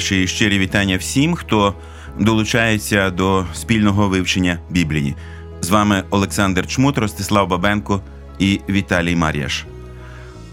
Наші 0.00 0.26
щирі 0.26 0.58
вітання 0.58 0.96
всім, 0.96 1.34
хто 1.34 1.74
долучається 2.18 3.10
до 3.10 3.46
спільного 3.54 4.08
вивчення 4.08 4.58
Біблії. 4.70 5.14
З 5.60 5.70
вами 5.70 6.04
Олександр 6.10 6.66
Чмут, 6.66 6.98
Ростислав 6.98 7.48
Бабенко 7.48 8.00
і 8.38 8.60
Віталій 8.68 9.16
Мар'яш. 9.16 9.64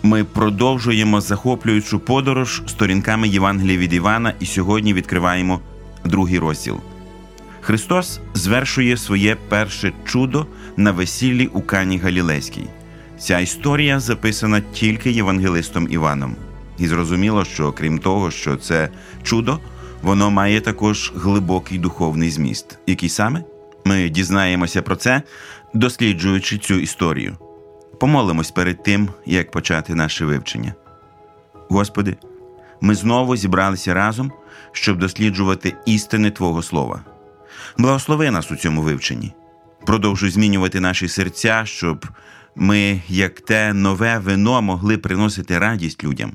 Ми 0.04 0.24
продовжуємо 0.24 1.22
захоплюючу 1.22 2.00
подорож 2.00 2.62
сторінками 2.68 3.28
Євангелія 3.28 3.78
від 3.78 3.94
Івана, 3.94 4.34
і 4.40 4.46
сьогодні 4.46 4.94
відкриваємо 4.94 5.60
другий 6.06 6.40
розділ. 6.40 6.80
Христос 7.62 8.20
звершує 8.34 8.98
своє 8.98 9.38
перше 9.50 9.94
чудо 10.06 10.48
на 10.78 10.92
весіллі 10.92 11.48
у 11.48 11.62
Кані 11.62 11.98
Галілейській. 11.98 12.66
Ця 13.20 13.40
історія 13.40 14.00
записана 14.00 14.62
тільки 14.74 15.12
євангелистом 15.12 15.88
Іваном. 15.92 16.36
І 16.78 16.88
зрозуміло, 16.88 17.46
що 17.46 17.72
крім 17.72 18.00
того, 18.00 18.32
що 18.32 18.56
це 18.56 18.90
чудо, 19.24 19.60
воно 20.02 20.32
має 20.32 20.62
також 20.62 21.14
глибокий 21.16 21.78
духовний 21.78 22.32
зміст. 22.32 22.80
Який 22.88 23.10
саме 23.10 23.44
ми 23.86 24.10
дізнаємося 24.10 24.82
про 24.82 24.96
це, 24.96 25.22
досліджуючи 25.74 26.58
цю 26.58 26.74
історію. 26.74 27.38
Помолимось 28.00 28.52
перед 28.52 28.84
тим, 28.84 29.10
як 29.26 29.52
почати 29.52 29.96
наше 29.96 30.26
вивчення. 30.26 30.74
Господи, 31.70 32.18
ми 32.82 32.96
знову 32.96 33.36
зібралися 33.36 33.94
разом, 33.94 34.32
щоб 34.72 34.98
досліджувати 34.98 35.74
істини 35.86 36.32
Твого 36.32 36.64
Слова. 36.64 37.02
Благослови 37.78 38.32
нас 38.32 38.52
у 38.52 38.56
цьому 38.56 38.82
вивченні, 38.82 39.34
продовжуй 39.86 40.30
змінювати 40.30 40.80
наші 40.80 41.08
серця, 41.08 41.62
щоб 41.66 42.06
ми, 42.56 43.02
як 43.08 43.42
те 43.42 43.74
нове 43.74 44.20
вино, 44.20 44.62
могли 44.62 44.98
приносити 44.98 45.58
радість 45.58 46.04
людям 46.04 46.32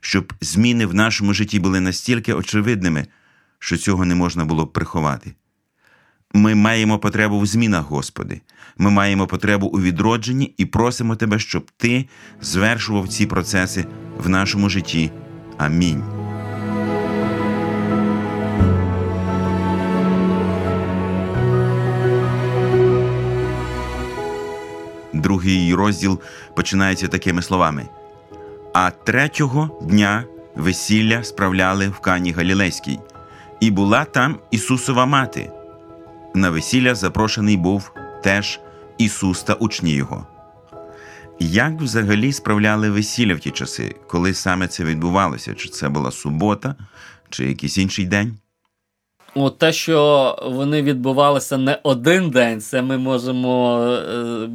щоб 0.00 0.32
зміни 0.40 0.86
в 0.86 0.94
нашому 0.94 1.32
житті 1.34 1.60
були 1.60 1.80
настільки 1.80 2.32
очевидними, 2.32 3.06
що 3.58 3.76
цього 3.76 4.04
не 4.04 4.14
можна 4.14 4.44
було 4.44 4.64
б 4.64 4.72
приховати. 4.72 5.34
Ми 6.34 6.54
маємо 6.54 6.98
потребу 6.98 7.38
в 7.38 7.46
змінах, 7.46 7.84
Господи, 7.84 8.40
ми 8.78 8.90
маємо 8.90 9.26
потребу 9.26 9.66
у 9.66 9.80
відродженні 9.80 10.54
і 10.56 10.66
просимо 10.66 11.16
Тебе, 11.16 11.38
щоб 11.38 11.70
Ти 11.76 12.08
звершував 12.40 13.08
ці 13.08 13.26
процеси 13.26 13.86
в 14.18 14.28
нашому 14.28 14.68
житті. 14.68 15.10
Амінь. 15.58 16.02
Другий 25.12 25.74
розділ 25.74 26.20
починається 26.54 27.08
такими 27.08 27.42
словами. 27.42 27.88
А 28.72 28.90
третього 28.90 29.80
дня 29.82 30.24
весілля 30.56 31.24
справляли 31.24 31.88
в 31.88 31.98
Кані 31.98 32.32
Галілейській, 32.32 32.98
і 33.60 33.70
була 33.70 34.04
там 34.04 34.38
Ісусова 34.50 35.06
мати. 35.06 35.50
На 36.34 36.50
весілля 36.50 36.94
запрошений 36.94 37.56
був 37.56 37.92
теж 38.22 38.60
Ісус 38.98 39.42
та 39.42 39.54
учні 39.54 39.92
Його. 39.92 40.26
Як 41.38 41.80
взагалі 41.80 42.32
справляли 42.32 42.90
весілля 42.90 43.34
в 43.34 43.40
ті 43.40 43.50
часи, 43.50 43.96
коли 44.08 44.34
саме 44.34 44.68
це 44.68 44.84
відбувалося? 44.84 45.54
Чи 45.54 45.68
це 45.68 45.88
була 45.88 46.10
субота, 46.10 46.74
чи 47.30 47.44
якийсь 47.46 47.78
інший 47.78 48.06
день? 48.06 48.38
От 49.34 49.58
те, 49.58 49.72
що 49.72 50.36
вони 50.46 50.82
відбувалися 50.82 51.56
не 51.58 51.78
один 51.82 52.30
день, 52.30 52.60
це 52.60 52.82
ми 52.82 52.98
можемо 52.98 53.80
е, 53.82 54.48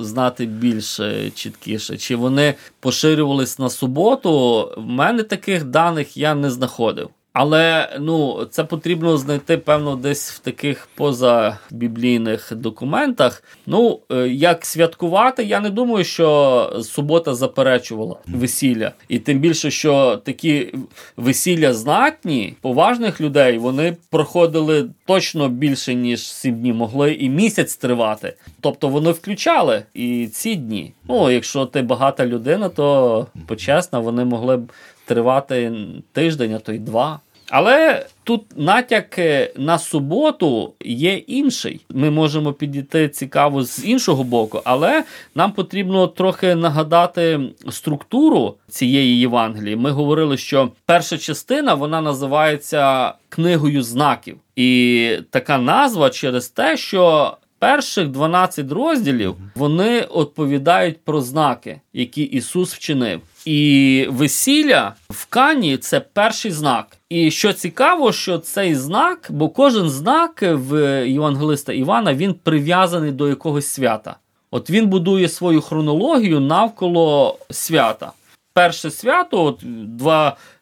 знати 0.00 0.46
більш 0.46 1.00
чіткіше. 1.34 1.96
Чи 1.96 2.16
вони 2.16 2.54
поширювались 2.80 3.58
на 3.58 3.70
суботу? 3.70 4.60
В 4.76 4.86
мене 4.86 5.22
таких 5.22 5.64
даних 5.64 6.16
я 6.16 6.34
не 6.34 6.50
знаходив. 6.50 7.10
Але 7.32 7.88
ну, 8.00 8.44
це 8.50 8.64
потрібно 8.64 9.16
знайти, 9.16 9.56
певно, 9.56 9.96
десь 9.96 10.30
в 10.30 10.38
таких 10.38 10.88
позабіблійних 10.94 12.52
документах. 12.56 13.42
Ну, 13.66 14.00
е, 14.12 14.28
як 14.28 14.66
святкувати, 14.66 15.44
я 15.44 15.60
не 15.60 15.70
думаю, 15.70 16.04
що 16.04 16.80
субота 16.84 17.34
заперечувала 17.34 18.16
весілля. 18.26 18.92
І 19.08 19.18
тим 19.18 19.38
більше, 19.38 19.70
що 19.70 20.16
такі 20.16 20.74
весілля 21.16 21.74
знатні, 21.74 22.54
поважних 22.60 23.20
людей, 23.20 23.58
вони 23.58 23.96
проходили 24.10 24.90
точно 25.06 25.48
більше, 25.48 25.94
ніж 25.94 26.32
сім 26.32 26.54
днів, 26.54 26.74
могли 26.74 27.14
і 27.14 27.28
місяць 27.28 27.76
тривати. 27.76 28.34
Тобто 28.60 28.88
вони 28.88 29.10
включали 29.10 29.82
і 29.94 30.26
ці 30.26 30.54
дні. 30.54 30.92
Ну, 31.08 31.30
якщо 31.30 31.66
ти 31.66 31.82
багата 31.82 32.26
людина, 32.26 32.68
то 32.68 33.26
почесно, 33.46 34.02
вони 34.02 34.24
могли 34.24 34.56
б 34.56 34.72
тривати 35.10 35.72
тиждень, 36.12 36.54
а 36.54 36.58
то 36.58 36.72
й 36.72 36.78
два. 36.78 37.20
Але 37.50 38.06
тут 38.24 38.42
натяк 38.56 39.18
е, 39.18 39.52
на 39.56 39.78
суботу 39.78 40.72
є 40.84 41.14
інший. 41.14 41.80
Ми 41.90 42.10
можемо 42.10 42.52
підійти 42.52 43.08
цікаво 43.08 43.64
з 43.64 43.84
іншого 43.84 44.24
боку, 44.24 44.60
але 44.64 45.04
нам 45.34 45.52
потрібно 45.52 46.06
трохи 46.06 46.54
нагадати 46.54 47.40
структуру 47.70 48.54
цієї 48.68 49.18
Євангелії. 49.20 49.76
Ми 49.76 49.90
говорили, 49.90 50.36
що 50.36 50.70
перша 50.86 51.18
частина 51.18 51.74
вона 51.74 52.00
називається 52.00 53.12
книгою 53.28 53.82
знаків, 53.82 54.36
і 54.56 55.12
така 55.30 55.58
назва 55.58 56.10
через 56.10 56.48
те, 56.48 56.76
що 56.76 57.36
Перших 57.60 58.08
12 58.08 58.72
розділів 58.72 59.34
вони 59.54 60.08
відповідають 60.16 61.04
про 61.04 61.20
знаки, 61.20 61.80
які 61.92 62.22
Ісус 62.22 62.74
вчинив. 62.74 63.20
І 63.44 64.06
весілля 64.10 64.94
в 65.10 65.26
Кані 65.26 65.76
це 65.76 66.00
перший 66.00 66.50
знак. 66.50 66.86
І 67.08 67.30
що 67.30 67.52
цікаво, 67.52 68.12
що 68.12 68.38
цей 68.38 68.74
знак, 68.74 69.26
бо 69.30 69.48
кожен 69.48 69.90
знак 69.90 70.42
в 70.42 71.06
Євангелиста 71.08 71.72
Івана 71.72 72.14
він 72.14 72.34
прив'язаний 72.34 73.12
до 73.12 73.28
якогось 73.28 73.66
свята. 73.66 74.16
От 74.50 74.70
він 74.70 74.86
будує 74.86 75.28
свою 75.28 75.60
хронологію 75.60 76.40
навколо 76.40 77.38
свята. 77.50 78.12
Перше 78.52 78.90
свято, 78.90 79.44
от 79.44 79.64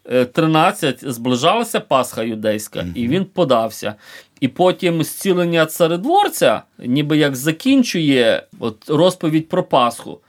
2.13, 0.09 1.11
зближалася 1.11 1.81
Пасха 1.81 2.23
юдейська, 2.23 2.87
і 2.95 3.09
він 3.09 3.25
подався. 3.25 3.95
І 4.41 4.49
потім 4.49 5.03
зцілення 5.03 5.67
царедворця, 5.67 6.63
ніби 6.79 7.19
як 7.19 7.37
закінчує 7.37 8.43
от 8.61 8.85
розповідь 8.89 9.49
про 9.49 9.65
Пасху. 9.65 10.21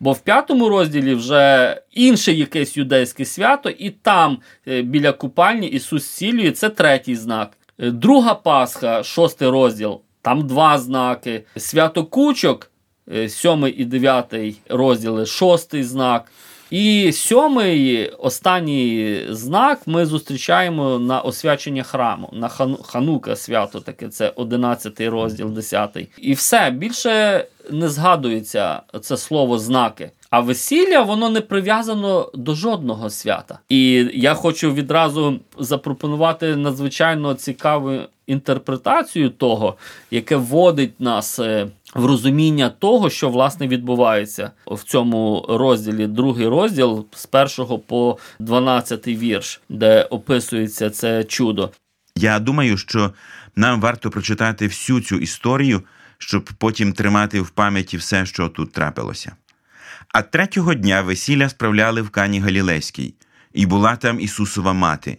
Бо 0.00 0.12
в 0.12 0.20
п'ятому 0.20 0.68
розділі 0.68 1.14
вже 1.14 1.76
інше 1.92 2.32
якесь 2.32 2.76
юдейське 2.76 3.24
свято, 3.24 3.70
і 3.70 3.90
там 3.90 4.38
е, 4.68 4.82
біля 4.82 5.12
купальні 5.12 5.66
Ісус 5.66 6.02
зцілює, 6.02 6.50
це 6.50 6.70
третій 6.70 7.16
знак. 7.16 7.50
Е, 7.78 7.90
друга 7.90 8.34
Пасха, 8.34 9.02
шостий 9.02 9.48
розділ, 9.48 10.00
там 10.22 10.46
два 10.46 10.78
знаки. 10.78 11.44
Свято 11.56 12.04
Кучок, 12.04 12.70
е, 13.14 13.28
сьомий 13.28 13.72
і 13.72 13.84
дев'ятий 13.84 14.56
розділи, 14.68 15.26
шостий 15.26 15.82
знак. 15.82 16.32
І 16.70 17.12
сьомий 17.12 18.08
останній 18.08 19.20
знак 19.30 19.80
ми 19.86 20.06
зустрічаємо 20.06 20.98
на 20.98 21.20
освячення 21.20 21.82
храму, 21.82 22.30
на 22.32 22.48
Ханука 22.84 23.36
свято 23.36 23.80
таке, 23.80 24.08
це 24.08 24.32
11 24.36 25.00
розділ, 25.00 25.50
10. 25.50 25.96
І 26.18 26.32
все 26.32 26.70
більше 26.70 27.44
не 27.70 27.88
згадується 27.88 28.82
це 29.00 29.16
слово 29.16 29.58
знаки. 29.58 30.10
А 30.30 30.40
весілля 30.40 31.02
воно 31.02 31.30
не 31.30 31.40
прив'язано 31.40 32.30
до 32.34 32.54
жодного 32.54 33.10
свята. 33.10 33.58
І 33.68 34.06
я 34.14 34.34
хочу 34.34 34.72
відразу 34.72 35.40
запропонувати 35.58 36.56
надзвичайно 36.56 37.34
цікаву 37.34 37.92
інтерпретацію 38.26 39.30
того, 39.30 39.76
яке 40.10 40.36
вводить 40.36 41.00
нас 41.00 41.38
е, 41.38 41.66
в 41.94 42.04
розуміння 42.04 42.68
того, 42.68 43.10
що 43.10 43.28
власне 43.28 43.68
відбувається 43.68 44.50
в 44.66 44.82
цьому 44.82 45.46
розділі, 45.48 46.06
другий 46.06 46.48
розділ 46.48 47.06
з 47.12 47.26
першого 47.26 47.78
по 47.78 48.18
12 48.38 49.06
вірш, 49.06 49.60
де 49.68 50.02
описується 50.02 50.90
це 50.90 51.24
чудо. 51.24 51.70
Я 52.16 52.38
думаю, 52.38 52.76
що 52.76 53.12
нам 53.56 53.80
варто 53.80 54.10
прочитати 54.10 54.66
всю 54.66 55.00
цю 55.00 55.16
історію, 55.16 55.82
щоб 56.18 56.50
потім 56.58 56.92
тримати 56.92 57.40
в 57.40 57.50
пам'яті 57.50 57.96
все, 57.96 58.26
що 58.26 58.48
тут 58.48 58.72
трапилося. 58.72 59.36
А 60.08 60.22
третього 60.22 60.74
дня 60.74 61.02
весілля 61.02 61.48
справляли 61.48 62.02
в 62.02 62.10
Кані 62.10 62.40
Галілейській, 62.40 63.14
і 63.52 63.66
була 63.66 63.96
там 63.96 64.20
Ісусова 64.20 64.72
мати. 64.72 65.18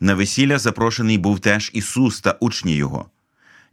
На 0.00 0.14
весілля 0.14 0.58
запрошений 0.58 1.18
був 1.18 1.40
теж 1.40 1.70
Ісус 1.74 2.20
та 2.20 2.36
учні 2.40 2.74
Його. 2.74 3.06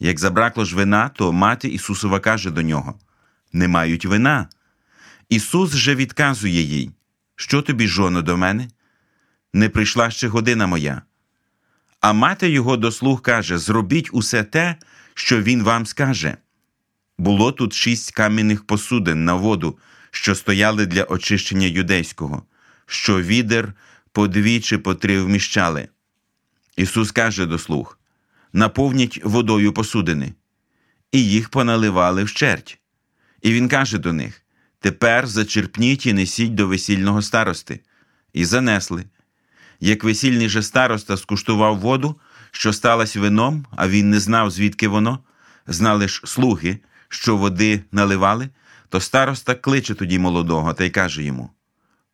Як 0.03 0.19
забракло 0.19 0.65
ж 0.65 0.75
вина, 0.75 1.09
то 1.09 1.33
мати 1.33 1.67
Ісусова 1.67 2.19
каже 2.19 2.51
до 2.51 2.61
нього: 2.61 2.99
Не 3.53 3.67
мають 3.67 4.05
вина. 4.05 4.47
Ісус 5.29 5.75
же 5.75 5.95
відказує 5.95 6.61
їй, 6.61 6.91
що 7.35 7.61
тобі, 7.61 7.87
жоно, 7.87 8.21
до 8.21 8.37
мене? 8.37 8.67
Не 9.53 9.69
прийшла 9.69 10.11
ще 10.11 10.27
година 10.27 10.67
моя. 10.67 11.01
А 11.99 12.13
мати 12.13 12.49
його 12.49 12.77
до 12.77 12.91
слуг 12.91 13.21
каже: 13.21 13.57
Зробіть 13.57 14.09
усе 14.11 14.43
те, 14.43 14.75
що 15.13 15.41
він 15.41 15.63
вам 15.63 15.85
скаже. 15.85 16.37
Було 17.17 17.51
тут 17.51 17.73
шість 17.73 18.11
кам'яних 18.11 18.67
посудин 18.67 19.25
на 19.25 19.33
воду, 19.33 19.79
що 20.11 20.35
стояли 20.35 20.85
для 20.85 21.03
очищення 21.03 21.67
юдейського, 21.67 22.43
що 22.85 23.21
відер 23.21 23.73
по 24.11 24.27
дві 24.27 24.61
чи 24.61 24.77
по 24.77 24.95
три 24.95 25.21
вміщали. 25.21 25.87
Ісус 26.77 27.11
каже 27.11 27.45
до 27.45 27.59
слуг: 27.59 27.97
наповніть 28.53 29.21
водою 29.23 29.73
посудини, 29.73 30.33
і 31.11 31.25
їх 31.25 31.49
поналивали 31.49 32.23
вщерть. 32.23 32.79
І 33.41 33.53
Він 33.53 33.67
каже 33.69 33.97
до 33.97 34.13
них: 34.13 34.41
Тепер 34.79 35.27
зачерпніть 35.27 36.05
і 36.05 36.13
несіть 36.13 36.55
до 36.55 36.67
весільного 36.67 37.21
старости, 37.21 37.79
і 38.33 38.45
занесли. 38.45 39.05
Як 39.79 40.03
весільний 40.03 40.49
же 40.49 40.63
староста 40.63 41.17
скуштував 41.17 41.79
воду, 41.79 42.19
що 42.51 42.73
сталася 42.73 43.19
вином, 43.19 43.65
а 43.75 43.87
він 43.87 44.09
не 44.09 44.19
знав, 44.19 44.51
звідки 44.51 44.87
воно, 44.87 45.19
знали 45.67 46.07
ж 46.07 46.21
слуги, 46.25 46.79
що 47.09 47.37
води 47.37 47.83
наливали, 47.91 48.49
то 48.89 48.99
староста 48.99 49.55
кличе 49.55 49.95
тоді 49.95 50.19
молодого 50.19 50.73
та 50.73 50.83
й 50.83 50.89
каже 50.89 51.23
йому: 51.23 51.49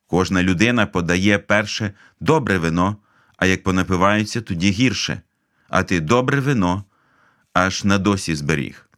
Кожна 0.07 0.43
людина 0.43 0.85
подає 0.85 1.39
перше 1.39 1.93
добре 2.19 2.57
вино, 2.57 2.97
а 3.37 3.45
як 3.45 3.63
понапиваються, 3.63 4.41
тоді 4.41 4.71
гірше, 4.71 5.21
а 5.69 5.83
ти 5.83 5.99
добре 5.99 6.39
вино 6.39 6.83
аж 7.53 7.83
на 7.83 7.97
досі 7.97 8.35
зберіг. 8.35 8.89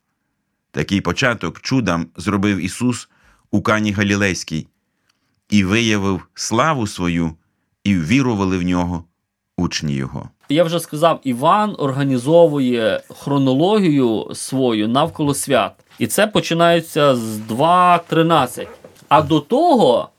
Такий 0.71 1.01
початок 1.01 1.59
чудам 1.59 2.07
зробив 2.17 2.57
Ісус 2.57 3.09
у 3.51 3.61
Кані 3.61 3.91
Галілейській 3.91 4.67
і 5.49 5.63
виявив 5.63 6.27
славу 6.33 6.87
свою, 6.87 7.33
і 7.83 7.95
ввірували 7.95 8.57
в 8.57 8.61
нього 8.61 9.03
учні 9.57 9.93
Його. 9.93 10.29
Я 10.49 10.63
вже 10.63 10.79
сказав, 10.79 11.19
Іван 11.23 11.75
організовує 11.79 13.01
хронологію 13.09 14.27
свою 14.33 14.87
навколо 14.87 15.33
свят. 15.33 15.71
І 15.99 16.07
це 16.07 16.27
починається 16.27 17.15
з 17.15 17.39
2.13. 17.39 18.67
А 19.09 19.21
до 19.21 19.39
того 19.39 20.09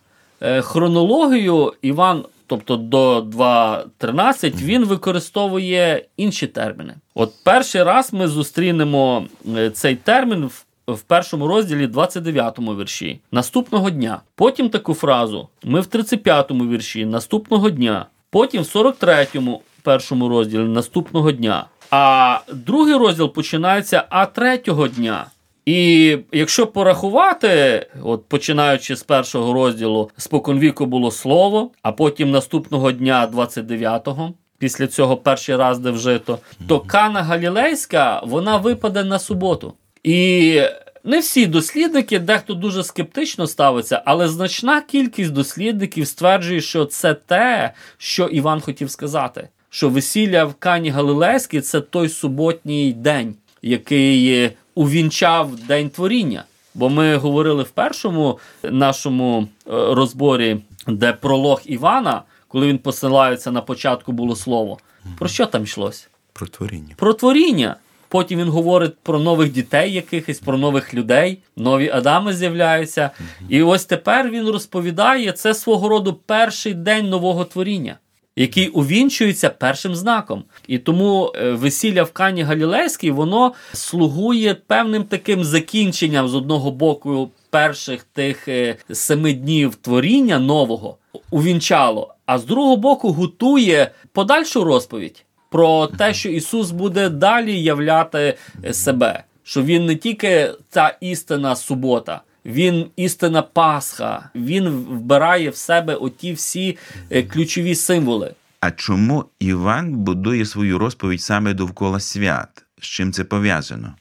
е, 0.41 0.63
хронологію 0.63 1.73
Іван, 1.83 2.25
тобто 2.53 2.77
до 2.77 3.21
2.13, 3.21 4.63
він 4.63 4.85
використовує 4.85 6.07
інші 6.17 6.47
терміни. 6.47 6.95
От 7.15 7.33
перший 7.45 7.83
раз 7.83 8.13
ми 8.13 8.29
зустрінемо 8.29 9.27
е, 9.57 9.71
цей 9.71 9.97
термін 9.97 10.47
в. 10.47 10.65
В 10.87 11.01
першому 11.01 11.47
розділі 11.47 11.87
29-му 11.87 12.77
вірші 12.77 13.21
наступного 13.33 13.91
дня. 13.91 14.21
Потім 14.35 14.69
таку 14.69 14.95
фразу 14.95 15.49
ми 15.65 15.81
в 15.81 15.85
35-му 15.85 16.67
вірші 16.67 17.07
наступного 17.07 17.71
дня. 17.71 18.07
Потім 18.31 18.63
в 18.63 18.67
43-му 18.67 19.63
першому 19.83 20.29
розділі 20.29 20.63
наступного 20.63 21.33
дня. 21.33 21.65
А 21.91 22.39
другий 22.53 22.95
розділ 22.95 23.33
починається 23.33 24.05
а 24.11 24.27
третього 24.27 24.89
дня. 24.89 25.27
І 25.67 26.19
якщо 26.33 26.67
порахувати, 26.67 27.87
от 28.03 28.25
починаючи 28.29 28.97
з 28.97 29.03
першого 29.03 29.53
розділу, 29.53 30.11
споконвіку 30.17 30.87
було 30.87 31.11
слово, 31.11 31.71
а 31.83 31.93
потім 31.93 32.31
наступного 32.31 32.93
дня, 32.93 33.31
29-го, 33.35 34.33
після 34.59 34.87
цього 34.87 35.17
перший 35.17 35.57
раз 35.57 35.79
де 35.79 35.91
вжито, 35.91 36.39
то 36.69 36.81
Кана 36.81 37.23
Галілейська 37.23 38.23
вона 38.27 38.57
випаде 38.57 39.05
на 39.05 39.19
суботу. 39.19 39.75
І 40.03 40.61
не 41.05 41.19
всі 41.19 41.47
дослідники, 41.47 42.19
дехто 42.19 42.55
дуже 42.55 42.85
скептично 42.85 43.47
ставиться, 43.47 44.03
але 44.05 44.29
значна 44.29 44.81
кількість 44.81 45.33
дослідників 45.33 46.07
стверджує, 46.07 46.61
що 46.61 46.85
це 46.85 47.15
те, 47.15 47.73
що 47.99 48.27
Іван 48.27 48.61
хотів 48.61 48.91
сказати. 48.91 49.49
Що 49.71 49.89
весілля 49.89 50.45
в 50.45 50.55
Кані 50.55 50.91
Галилейській 50.91 51.61
це 51.61 51.81
той 51.81 52.09
суботній 52.09 52.93
день, 52.93 53.35
який 53.63 54.51
увінчав 54.75 55.57
день 55.57 55.91
творіння. 55.91 56.45
Бо 56.75 56.89
ми 56.89 57.17
говорили 57.17 57.63
в 57.63 57.71
першому 57.71 58.39
нашому 58.63 59.41
е, 59.43 59.49
розборі, 59.71 60.59
де 60.87 61.13
пролог 61.13 61.63
Івана, 61.65 62.23
коли 62.49 62.67
він 62.67 62.79
посилається 62.79 63.51
на 63.51 63.61
початку 63.61 64.13
було 64.13 64.37
слово. 64.37 64.79
Про 65.19 65.29
що 65.29 65.47
там 65.47 65.63
йшлося? 65.63 66.07
Про 66.33 66.47
творіння. 66.47 66.95
Про 66.97 67.15
творіння. 67.15 67.77
Потім 68.09 68.39
він 68.41 68.49
говорить 68.49 68.95
про 69.03 69.19
нових 69.19 69.53
дітей, 69.53 69.93
якихось, 69.93 70.39
про 70.39 70.59
нових 70.59 70.95
людей, 70.95 71.39
нові 71.57 71.91
Адами 71.91 72.33
з'являються. 72.33 73.11
І 73.49 73.63
ось 73.63 73.85
тепер 73.85 74.31
він 74.31 74.49
розповідає 74.49 75.33
це 75.33 75.55
свого 75.55 75.89
роду 75.89 76.15
перший 76.27 76.75
день 76.75 77.09
нового 77.09 77.45
творіння, 77.45 77.99
який 78.37 78.69
увінчується 78.69 79.51
першим 79.51 79.95
знаком. 79.95 80.45
І 80.67 80.79
тому 80.79 81.33
е, 81.37 81.51
весілля 81.53 82.03
в 82.03 82.13
Кані 82.13 82.43
Галілейській 82.43 83.11
воно 83.11 83.53
слугує 83.73 84.55
певним 84.55 85.05
таким 85.05 85.45
закінченням 85.45 86.29
з 86.29 86.35
одного 86.35 86.71
боку 86.71 87.31
перших 87.51 88.03
тих 88.03 88.49
е, 88.49 88.77
семи 88.93 89.33
днів 89.33 89.75
творіння 89.75 90.39
нового 90.39 90.97
увінчало, 91.31 92.15
а 92.27 92.39
з 92.39 92.45
другого 92.45 92.77
боку 92.77 93.13
готує 93.13 93.91
подальшу 94.13 94.65
розповідь 94.65 95.25
про 95.51 95.87
те, 95.87 96.15
що 96.15 96.29
Ісус 96.29 96.71
буде 96.71 97.09
далі 97.09 97.63
являти 97.63 98.35
е, 98.65 98.73
себе, 98.73 99.25
що 99.43 99.63
Він 99.63 99.87
не 99.87 99.97
тільки 99.97 100.51
ця 100.69 100.97
істина 101.01 101.57
субота. 101.57 102.21
Він 102.45 102.87
істина 102.97 103.43
Пасха, 103.43 104.31
він 104.35 104.69
вбирає 104.69 105.51
в 105.51 105.57
себе 105.57 105.95
оті 105.95 106.33
всі 106.33 106.79
е, 107.11 107.23
ключові 107.23 107.75
символи. 107.75 108.35
А 108.61 108.71
чому 108.71 109.25
Іван 109.41 109.95
будує 109.95 110.47
свою 110.47 110.79
розповідь 110.79 111.21
саме 111.21 111.55
довкола 111.55 112.01
свят? 112.01 112.49
З 112.81 112.87
чим 112.87 113.13
це 113.13 113.25
пов'язано? 113.25 113.95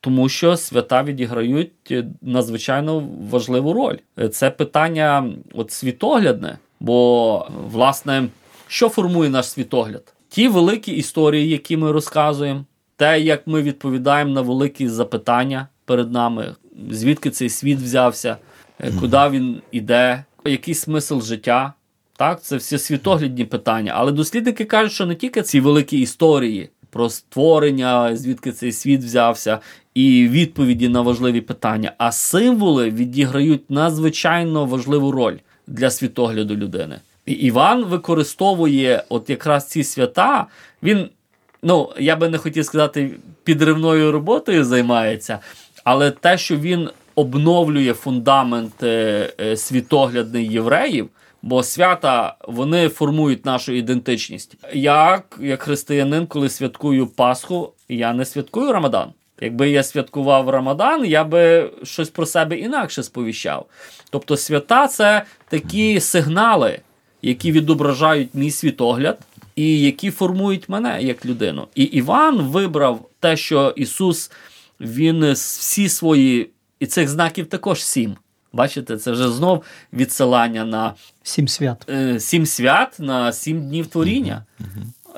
Тому 0.00 0.28
що 0.28 0.56
свята 0.56 1.02
відіграють 1.02 1.72
е, 1.90 2.04
надзвичайно 2.22 3.08
важливу 3.30 3.72
роль. 3.72 3.96
Це 4.32 4.50
питання 4.50 5.32
от 5.54 5.72
світоглядне, 5.72 6.58
бо, 6.80 7.48
власне, 7.70 8.28
що 8.66 8.88
формує 8.88 9.30
наш 9.30 9.46
світогляд? 9.46 10.14
ті 10.28 10.48
великі 10.48 10.92
історії, 10.92 11.48
які 11.48 11.76
ми 11.76 11.92
розказуємо, 11.92 12.64
те, 12.96 13.20
як 13.20 13.46
ми 13.46 13.62
відповідаємо 13.62 14.30
на 14.30 14.40
великі 14.40 14.88
запитання 14.88 15.68
перед 15.84 16.12
нами, 16.12 16.54
звідки 16.90 17.30
цей 17.30 17.48
світ 17.48 17.78
взявся, 17.78 18.36
е, 18.80 18.92
куди 19.00 19.28
він 19.30 19.62
іде, 19.72 20.24
який 20.44 20.74
смисл 20.74 21.20
життя. 21.20 21.72
Так, 22.16 22.42
це 22.42 22.56
всі 22.56 22.78
світоглядні 22.78 23.44
питання. 23.44 23.92
Але 23.96 24.12
дослідники 24.12 24.64
кажуть, 24.64 24.92
що 24.92 25.06
не 25.06 25.14
тільки 25.14 25.42
ці 25.42 25.60
великі 25.60 26.00
історії 26.00 26.70
про 26.90 27.10
створення, 27.10 28.16
звідки 28.16 28.52
цей 28.52 28.72
світ 28.72 29.00
взявся, 29.00 29.58
і 29.94 30.28
відповіді 30.28 30.88
на 30.88 31.00
важливі 31.00 31.40
питання, 31.40 31.92
а 31.98 32.12
символи 32.12 32.90
відіграють 32.90 33.70
надзвичайно 33.70 34.64
важливу 34.64 35.12
роль 35.12 35.36
для 35.66 35.90
світогляду 35.90 36.56
людини. 36.56 37.00
І 37.26 37.32
Іван 37.32 37.84
використовує 37.84 39.04
от 39.08 39.30
якраз 39.30 39.68
ці 39.68 39.84
свята. 39.84 40.46
Він, 40.82 41.08
ну, 41.62 41.92
я 41.98 42.16
би 42.16 42.28
не 42.28 42.38
хотів 42.38 42.64
сказати, 42.64 43.10
підривною 43.44 44.12
роботою 44.12 44.64
займається, 44.64 45.38
але 45.88 46.10
те, 46.10 46.38
що 46.38 46.56
він 46.56 46.90
обновлює 47.14 47.92
фундамент 47.92 48.82
е, 48.82 49.32
е, 49.40 49.56
світоглядний 49.56 50.52
євреїв. 50.52 51.08
Бо 51.42 51.62
свята 51.62 52.36
вони 52.48 52.88
формують 52.88 53.46
нашу 53.46 53.72
ідентичність. 53.72 54.56
Я, 54.72 55.22
як 55.40 55.62
християнин, 55.62 56.26
коли 56.26 56.48
святкую 56.48 57.06
Пасху, 57.06 57.72
я 57.88 58.12
не 58.12 58.24
святкую 58.24 58.72
Рамадан. 58.72 59.12
Якби 59.40 59.70
я 59.70 59.82
святкував 59.82 60.48
Рамадан, 60.50 61.04
я 61.04 61.24
би 61.24 61.70
щось 61.82 62.08
про 62.08 62.26
себе 62.26 62.56
інакше 62.56 63.02
сповіщав. 63.02 63.66
Тобто, 64.10 64.36
свята 64.36 64.88
це 64.88 65.22
такі 65.48 66.00
сигнали, 66.00 66.78
які 67.22 67.52
відображають 67.52 68.34
мій 68.34 68.50
світогляд 68.50 69.18
і 69.56 69.80
які 69.80 70.10
формують 70.10 70.68
мене 70.68 71.02
як 71.02 71.26
людину. 71.26 71.68
І 71.74 71.82
Іван 71.82 72.38
вибрав 72.38 73.08
те, 73.20 73.36
що 73.36 73.74
Ісус, 73.76 74.30
Він 74.80 75.32
всі 75.32 75.88
свої, 75.88 76.50
і 76.80 76.86
цих 76.86 77.08
знаків 77.08 77.46
також 77.46 77.84
сім. 77.84 78.16
Бачите, 78.52 78.96
це 78.96 79.12
вже 79.12 79.30
знов 79.30 79.64
відсилання 79.92 80.64
на 80.64 80.94
сім 81.22 81.48
свят. 81.48 81.86
Е, 81.90 82.20
сім 82.20 82.46
свят 82.46 82.96
на 82.98 83.32
сім 83.32 83.68
днів 83.68 83.86
творіння. 83.86 84.44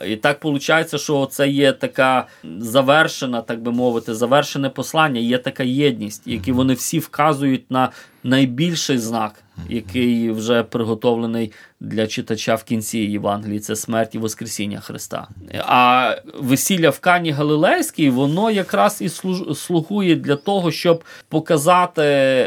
І 0.06 0.16
так 0.16 0.44
виходить, 0.44 1.00
що 1.00 1.26
це 1.26 1.48
є 1.48 1.72
така 1.72 2.26
завершена, 2.58 3.40
так 3.40 3.62
би 3.62 3.72
мовити, 3.72 4.14
завершене 4.14 4.68
послання, 4.68 5.20
є 5.20 5.38
така 5.38 5.62
єдність, 5.62 6.22
які 6.26 6.52
вони 6.52 6.74
всі 6.74 6.98
вказують 6.98 7.70
на 7.70 7.88
найбільший 8.24 8.98
знак, 8.98 9.34
який 9.68 10.30
вже 10.30 10.62
приготовлений 10.62 11.52
для 11.80 12.06
читача 12.06 12.54
в 12.54 12.64
кінці 12.64 12.98
Євангелії, 12.98 13.60
це 13.60 13.76
смерть 13.76 14.14
і 14.14 14.18
Воскресіння 14.18 14.80
Христа. 14.80 15.28
А 15.58 16.16
весілля 16.34 16.90
в 16.90 16.98
Кані 16.98 17.30
Галилейській, 17.30 18.10
воно 18.10 18.50
якраз 18.50 19.02
і 19.02 19.08
слугує 19.54 20.16
для 20.16 20.36
того, 20.36 20.70
щоб 20.70 21.04
показати, 21.28 22.02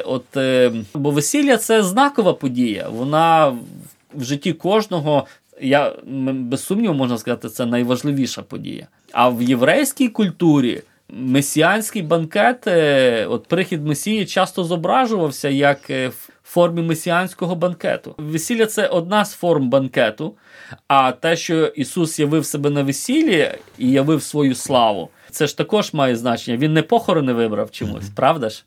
от 0.05 0.37
е, 0.37 0.71
бо 0.93 1.11
весілля 1.11 1.57
це 1.57 1.83
знакова 1.83 2.33
подія. 2.33 2.89
Вона 2.89 3.47
в 4.15 4.23
житті 4.23 4.53
кожного 4.53 5.25
я 5.61 5.95
без 6.05 6.63
сумніву 6.63 6.93
можна 6.93 7.17
сказати, 7.17 7.49
це 7.49 7.65
найважливіша 7.65 8.41
подія. 8.41 8.87
А 9.11 9.29
в 9.29 9.41
єврейській 9.41 10.07
культурі 10.07 10.81
месіанський 11.09 12.01
банкет, 12.01 12.67
е, 12.67 13.25
от 13.25 13.47
прихід 13.47 13.85
Месії 13.85 14.25
часто 14.25 14.63
зображувався 14.63 15.49
як 15.49 15.89
е, 15.89 16.07
в 16.07 16.29
формі 16.43 16.81
месіанського 16.81 17.55
банкету. 17.55 18.15
Весілля 18.17 18.65
це 18.65 18.87
одна 18.87 19.25
з 19.25 19.33
форм 19.33 19.69
банкету. 19.69 20.33
А 20.87 21.11
те, 21.11 21.35
що 21.35 21.65
Ісус 21.65 22.19
явив 22.19 22.45
себе 22.45 22.69
на 22.69 22.83
весіллі 22.83 23.51
і 23.77 23.91
явив 23.91 24.23
свою 24.23 24.55
славу 24.55 25.09
це 25.33 25.47
ж 25.47 25.57
також 25.57 25.93
має 25.93 26.15
значення. 26.15 26.57
Він 26.57 26.73
не 26.73 26.81
похорони 26.81 27.33
вибрав 27.33 27.71
чомусь, 27.71 28.03
mm-hmm. 28.03 28.15
правда 28.15 28.49
ж? 28.49 28.63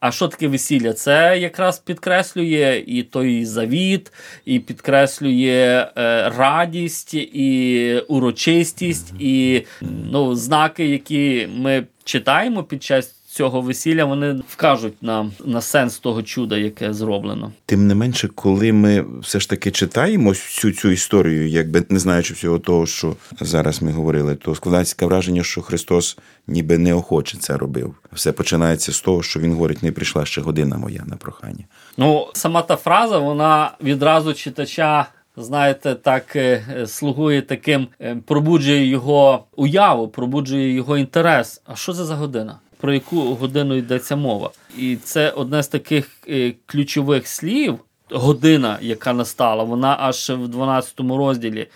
А 0.00 0.12
що 0.12 0.28
таке 0.28 0.48
весілля? 0.48 0.92
Це 0.92 1.38
якраз 1.38 1.78
підкреслює 1.78 2.84
і 2.86 3.02
той 3.02 3.44
завіт, 3.44 4.12
і 4.44 4.58
підкреслює 4.58 5.88
е, 5.96 6.28
радість, 6.36 7.14
і 7.14 8.02
урочистість, 8.08 9.14
mm-hmm. 9.14 9.22
і 9.22 9.66
ну, 10.12 10.34
знаки, 10.34 10.86
які 10.86 11.48
ми 11.56 11.86
читаємо 12.04 12.64
під 12.64 12.82
час 12.82 13.19
цього 13.30 13.60
весілля 13.60 14.04
вони 14.04 14.40
вкажуть 14.48 15.02
нам 15.02 15.32
на 15.44 15.60
сенс 15.60 15.98
того 15.98 16.22
чуда, 16.22 16.56
яке 16.56 16.92
зроблено. 16.92 17.52
Тим 17.66 17.86
не 17.86 17.94
менше, 17.94 18.28
коли 18.28 18.72
ми 18.72 19.04
все 19.20 19.40
ж 19.40 19.48
таки 19.48 19.70
читаємо 19.70 20.30
всю 20.30 20.74
цю 20.74 20.90
історію, 20.90 21.48
якби 21.48 21.84
не 21.88 21.98
знаючи 21.98 22.34
всього 22.34 22.58
того, 22.58 22.86
що 22.86 23.16
зараз 23.40 23.82
ми 23.82 23.92
говорили, 23.92 24.34
то 24.34 24.54
складається 24.54 24.94
таке 24.94 25.06
враження, 25.06 25.42
що 25.42 25.62
Христос 25.62 26.18
ніби 26.46 26.78
неохоче 26.78 27.38
це 27.38 27.56
робив. 27.56 27.94
Все 28.12 28.32
починається 28.32 28.92
з 28.92 29.00
того, 29.00 29.22
що 29.22 29.40
він 29.40 29.52
говорить: 29.52 29.82
не 29.82 29.92
прийшла 29.92 30.24
ще 30.24 30.40
година 30.40 30.76
моя 30.76 31.04
на 31.06 31.16
прохання. 31.16 31.64
Ну 31.96 32.26
сама 32.32 32.62
та 32.62 32.76
фраза, 32.76 33.18
вона 33.18 33.70
відразу 33.82 34.34
читача. 34.34 35.06
Знаєте, 35.36 35.94
так 35.94 36.36
е, 36.36 36.62
слугує 36.86 37.42
таким, 37.42 37.88
е, 38.00 38.16
пробуджує 38.26 38.86
його 38.86 39.44
уяву, 39.56 40.08
пробуджує 40.08 40.72
його 40.74 40.98
інтерес. 40.98 41.62
А 41.64 41.76
що 41.76 41.92
це 41.92 42.04
за 42.04 42.16
година? 42.16 42.58
Про 42.80 42.94
яку 42.94 43.20
годину 43.34 43.74
йдеться 43.74 44.16
мова. 44.16 44.50
І 44.78 44.96
це 44.96 45.30
одне 45.30 45.62
з 45.62 45.68
таких 45.68 46.08
е, 46.28 46.54
ключових 46.66 47.28
слів. 47.28 47.78
Година, 48.12 48.78
яка 48.80 49.12
настала, 49.12 49.64
вона 49.64 49.96
аж 50.00 50.30
в 50.30 50.48
12 50.48 51.00
розділі. 51.00 51.66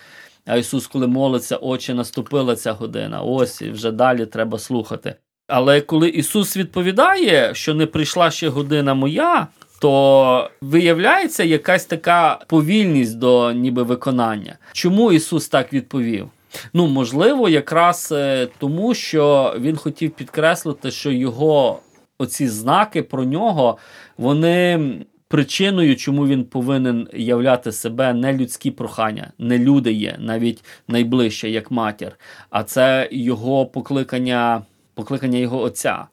А 0.45 0.57
Ісус, 0.57 0.87
коли 0.87 1.07
молиться, 1.07 1.55
очі 1.57 1.93
наступила 1.93 2.55
ця 2.55 2.71
година. 2.71 3.21
Ось 3.21 3.61
і 3.61 3.69
вже 3.69 3.91
далі 3.91 4.25
треба 4.25 4.59
слухати. 4.59 5.15
Але 5.47 5.81
коли 5.81 6.09
Ісус 6.09 6.57
відповідає, 6.57 7.55
що 7.55 7.73
не 7.73 7.85
прийшла 7.85 8.31
ще 8.31 8.49
година 8.49 8.93
моя, 8.93 9.47
то 9.79 10.49
виявляється 10.61 11.43
якась 11.43 11.85
така 11.85 12.39
повільність 12.47 13.17
до 13.17 13.51
ніби 13.51 13.83
виконання. 13.83 14.57
Чому 14.71 15.11
Ісус 15.11 15.47
так 15.47 15.73
відповів? 15.73 16.29
Ну, 16.73 16.87
можливо, 16.87 17.49
якраз 17.49 18.09
е, 18.11 18.47
тому, 18.57 18.93
що 18.93 19.55
він 19.59 19.75
хотів 19.75 20.11
підкреслити, 20.11 20.91
що 20.91 21.11
його 21.11 21.79
оці 22.17 22.47
знаки 22.47 23.03
про 23.03 23.23
нього, 23.23 23.77
вони. 24.17 24.79
Причиною, 25.27 25.95
чому 25.95 26.27
він 26.27 26.43
повинен 26.43 27.07
являти 27.13 27.71
себе 27.71 28.13
не 28.13 28.33
людські 28.33 28.71
прохання, 28.71 29.31
не 29.39 29.59
люди 29.59 29.93
є, 29.93 30.15
навіть 30.19 30.63
найближче, 30.87 31.49
як 31.49 31.71
матір, 31.71 32.11
а 32.49 32.63
це 32.63 33.09
його 33.11 33.65
покликання, 33.65 34.61
покликання 34.93 35.37
його 35.37 35.61
отця. 35.61 36.05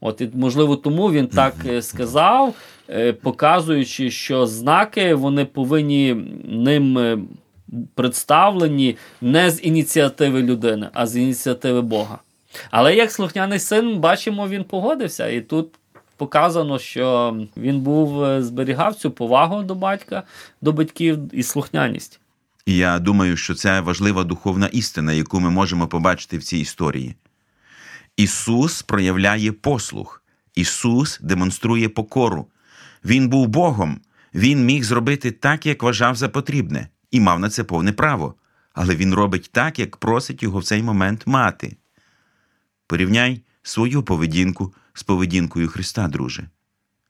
От, 0.00 0.20
і, 0.20 0.30
можливо, 0.34 0.76
тому 0.76 1.12
він 1.12 1.26
так 1.26 1.54
е, 1.66 1.82
сказав, 1.82 2.54
е, 2.90 3.12
показуючи, 3.12 4.10
що 4.10 4.46
знаки 4.46 5.14
вони 5.14 5.44
повинні 5.44 6.14
ним 6.44 6.98
представлені 7.94 8.96
не 9.20 9.50
з 9.50 9.64
ініціативи 9.64 10.42
людини, 10.42 10.88
а 10.92 11.06
з 11.06 11.16
ініціативи 11.16 11.82
Бога. 11.82 12.18
Але 12.70 12.94
як 12.94 13.12
слухняний 13.12 13.58
син, 13.58 13.98
бачимо, 13.98 14.48
він 14.48 14.64
погодився. 14.64 15.28
І 15.28 15.40
тут 15.40 15.68
показано, 16.16 16.78
що 16.78 17.36
він 17.56 17.80
був 17.80 18.24
е, 18.24 18.42
зберігав 18.42 18.94
цю 18.94 19.10
повагу 19.10 19.62
до 19.62 19.74
батька, 19.74 20.22
до 20.60 20.72
батьків 20.72 21.18
і 21.32 21.42
слухняність. 21.42 22.20
Я 22.66 22.98
думаю, 22.98 23.36
що 23.36 23.54
це 23.54 23.80
важлива 23.80 24.24
духовна 24.24 24.66
істина, 24.66 25.12
яку 25.12 25.40
ми 25.40 25.50
можемо 25.50 25.88
побачити 25.88 26.38
в 26.38 26.42
цій 26.42 26.58
історії. 26.58 27.14
Ісус 28.16 28.82
проявляє 28.82 29.52
послух, 29.52 30.22
Ісус 30.54 31.20
демонструє 31.22 31.88
покору. 31.88 32.46
Він 33.04 33.28
був 33.28 33.48
Богом, 33.48 34.00
Він 34.34 34.64
міг 34.64 34.84
зробити 34.84 35.30
так, 35.30 35.66
як 35.66 35.82
вважав 35.82 36.14
за 36.14 36.28
потрібне 36.28 36.88
і 37.10 37.20
мав 37.20 37.40
на 37.40 37.50
це 37.50 37.64
повне 37.64 37.92
право, 37.92 38.34
але 38.72 38.96
він 38.96 39.14
робить 39.14 39.50
так, 39.52 39.78
як 39.78 39.96
просить 39.96 40.42
його 40.42 40.58
в 40.58 40.64
цей 40.64 40.82
момент 40.82 41.26
мати. 41.26 41.76
Порівняй 42.86 43.42
свою 43.62 44.02
поведінку 44.02 44.74
з 44.94 45.02
поведінкою 45.02 45.68
Христа, 45.68 46.08
друже. 46.08 46.48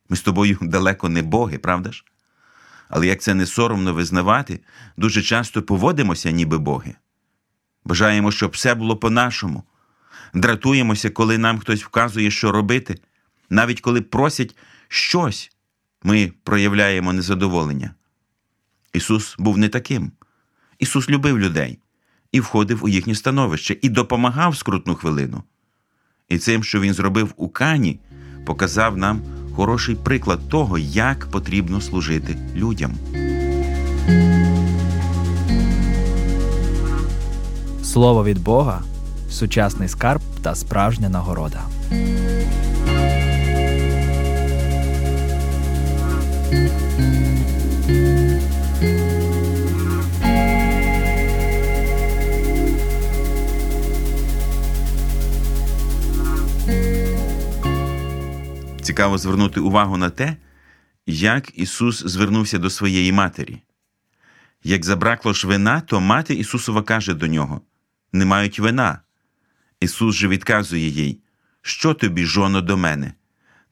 Ми 0.09 0.17
з 0.17 0.21
тобою 0.21 0.59
далеко 0.63 1.09
не 1.09 1.23
боги, 1.23 1.59
правда 1.59 1.93
ж? 1.93 2.05
Але 2.89 3.07
як 3.07 3.21
це 3.21 3.35
не 3.35 3.47
соромно 3.47 3.95
визнавати, 3.95 4.61
дуже 4.97 5.23
часто 5.23 5.63
поводимося, 5.63 6.31
ніби 6.31 6.59
боги. 6.59 6.95
Бажаємо, 7.85 8.33
щоб 8.33 8.51
все 8.51 8.75
було 8.75 8.97
по-нашому. 8.97 9.63
Дратуємося, 10.35 11.11
коли 11.11 11.39
нам 11.39 11.59
хтось 11.59 11.85
вказує, 11.85 12.31
що 12.31 12.53
робити. 12.53 12.99
Навіть 13.51 13.81
коли 13.81 14.01
просять 14.01 14.57
щось, 14.89 15.51
ми 16.03 16.33
проявляємо 16.43 17.13
незадоволення. 17.13 17.95
Ісус 18.97 19.37
був 19.39 19.59
не 19.59 19.69
таким. 19.69 20.13
Ісус 20.79 21.11
любив 21.11 21.39
людей 21.39 21.79
і 22.33 22.41
входив 22.41 22.85
у 22.85 22.89
їхнє 22.89 23.15
становище 23.15 23.77
і 23.83 23.89
допомагав 23.89 24.57
скрутну 24.57 24.95
хвилину. 24.95 25.43
І 26.29 26.39
цим, 26.39 26.65
що 26.65 26.81
Він 26.81 26.95
зробив 26.95 27.33
у 27.37 27.49
Кані, 27.49 28.01
показав 28.47 28.97
нам 28.97 29.23
хороший 29.55 29.95
приклад 29.95 30.49
того, 30.49 30.79
як 30.79 31.31
потрібно 31.31 31.81
служити 31.81 32.37
людям. 32.55 32.93
Слово 37.83 38.25
від 38.25 38.43
Бога 38.43 38.83
сучасний 39.31 39.89
скарб 39.89 40.21
та 40.43 40.55
справжня 40.55 41.09
нагорода. 41.09 41.61
Цікаво 58.97 59.19
звернути 59.19 59.61
увагу 59.61 59.97
на 59.97 60.11
те, 60.11 60.37
як 61.07 61.59
Ісус 61.59 62.07
звернувся 62.07 62.59
до 62.59 62.71
своєї 62.71 63.13
матері. 63.13 63.63
Як 64.65 64.85
забракло 64.85 65.33
ж 65.33 65.47
вина, 65.47 65.81
то 65.81 66.01
мати 66.01 66.35
Ісусова 66.35 66.83
каже 66.83 67.15
до 67.15 67.27
нього: 67.27 67.61
Не 68.13 68.25
мають 68.25 68.59
вина. 68.59 69.01
Ісус 69.81 70.15
же 70.15 70.29
відказує 70.29 70.89
їй, 70.89 71.21
Що 71.63 71.95
тобі, 71.95 72.25
жоно, 72.25 72.61
до 72.61 72.77
мене? 72.77 73.13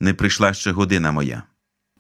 Не 0.00 0.14
прийшла 0.14 0.54
ще 0.54 0.71
година 0.73 1.12
моя. 1.12 1.43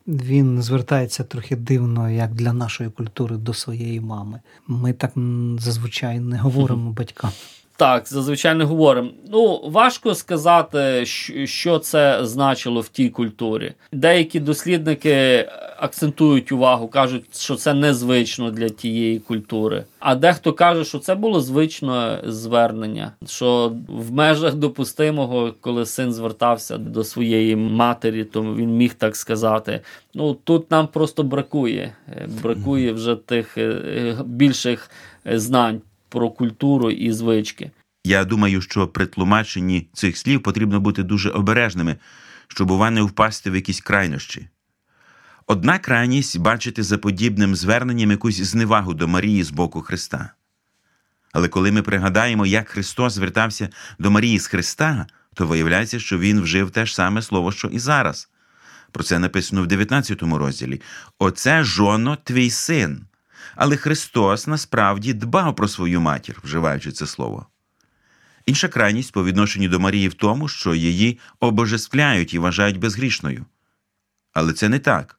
Він 0.06 0.62
звертається 0.62 1.24
трохи 1.24 1.56
дивно, 1.56 2.10
як 2.10 2.34
для 2.34 2.52
нашої 2.52 2.90
культури, 2.90 3.36
до 3.36 3.54
своєї 3.54 4.00
мами. 4.00 4.40
Ми 4.66 4.92
так 4.92 5.12
зазвичай 5.58 6.20
не 6.20 6.38
говоримо 6.38 6.92
батькам. 6.98 7.30
Так, 7.76 8.08
зазвичай 8.08 8.54
не 8.54 8.64
говоримо. 8.64 9.10
Ну, 9.30 9.60
важко 9.64 10.14
сказати, 10.14 11.06
що 11.44 11.78
це 11.78 12.18
значило 12.22 12.80
в 12.80 12.88
тій 12.88 13.10
культурі. 13.10 13.72
Деякі 13.92 14.40
дослідники 14.40 15.48
акцентують 15.76 16.52
увагу, 16.52 16.88
кажуть, 16.88 17.36
що 17.36 17.54
це 17.54 17.74
незвично 17.74 18.50
для 18.50 18.68
тієї 18.68 19.18
культури. 19.18 19.84
А 19.98 20.14
дехто 20.14 20.52
каже, 20.52 20.84
що 20.84 20.98
це 20.98 21.14
було 21.14 21.40
звичне 21.40 22.20
звернення, 22.26 23.12
що 23.26 23.72
в 23.88 24.12
межах 24.12 24.54
допустимого, 24.54 25.54
коли 25.60 25.86
син 25.86 26.12
звертався 26.12 26.78
до 26.78 27.04
своєї 27.04 27.56
матері, 27.56 28.24
то 28.24 28.42
він 28.42 28.76
міг 28.76 28.94
так 28.94 29.16
сказати. 29.16 29.80
Ну 30.14 30.34
тут 30.34 30.70
нам 30.70 30.86
просто 30.86 31.22
бракує. 31.22 31.92
Бракує 32.42 32.92
вже 32.92 33.16
тих 33.16 33.58
е, 33.58 34.16
більших 34.24 34.90
знань 35.24 35.80
про 36.14 36.30
культуру 36.30 36.90
і 36.90 37.12
звички. 37.12 37.70
Я 38.04 38.24
думаю, 38.24 38.60
що 38.60 38.88
при 38.88 39.06
тлумаченні 39.06 39.88
цих 39.92 40.18
слів 40.18 40.42
потрібно 40.42 40.80
бути 40.80 41.02
дуже 41.02 41.30
обережними, 41.30 41.96
щоб 42.48 42.70
ува 42.70 42.90
не 42.90 43.02
впасти 43.02 43.50
в 43.50 43.54
якісь 43.54 43.80
крайнощі. 43.80 44.48
Одна 45.46 45.78
крайність 45.78 46.38
бачити 46.38 46.82
за 46.82 46.98
подібним 46.98 47.54
зверненням 47.54 48.10
якусь 48.10 48.40
зневагу 48.40 48.94
до 48.94 49.08
Марії 49.08 49.42
з 49.42 49.50
боку 49.50 49.80
Христа. 49.80 50.30
Але 51.32 51.48
коли 51.48 51.72
ми 51.72 51.82
пригадаємо, 51.82 52.46
як 52.46 52.68
Христос 52.68 53.12
звертався 53.12 53.68
до 53.98 54.10
Марії 54.10 54.38
з 54.38 54.46
Христа, 54.46 55.06
то 55.34 55.46
виявляється, 55.46 55.98
що 55.98 56.18
Він 56.18 56.40
вжив 56.40 56.70
те 56.70 56.86
ж 56.86 56.94
саме 56.94 57.22
слово, 57.22 57.52
що 57.52 57.68
і 57.68 57.78
зараз. 57.78 58.28
Про 58.92 59.04
це 59.04 59.18
написано 59.18 59.62
в 59.62 59.66
19 59.66 60.22
розділі: 60.22 60.80
Оце 61.18 61.64
жоно 61.64 62.16
твій 62.24 62.50
син. 62.50 63.06
Але 63.56 63.76
Христос 63.76 64.46
насправді 64.46 65.12
дбав 65.12 65.56
про 65.56 65.68
свою 65.68 66.00
матір, 66.00 66.40
вживаючи 66.44 66.92
це 66.92 67.06
слово. 67.06 67.46
Інша 68.46 68.68
крайність 68.68 69.12
по 69.12 69.24
відношенню 69.24 69.68
до 69.68 69.80
Марії 69.80 70.08
в 70.08 70.14
тому, 70.14 70.48
що 70.48 70.74
її 70.74 71.18
обожествляють 71.40 72.34
і 72.34 72.38
вважають 72.38 72.78
безгрішною. 72.78 73.44
Але 74.32 74.52
це 74.52 74.68
не 74.68 74.78
так. 74.78 75.18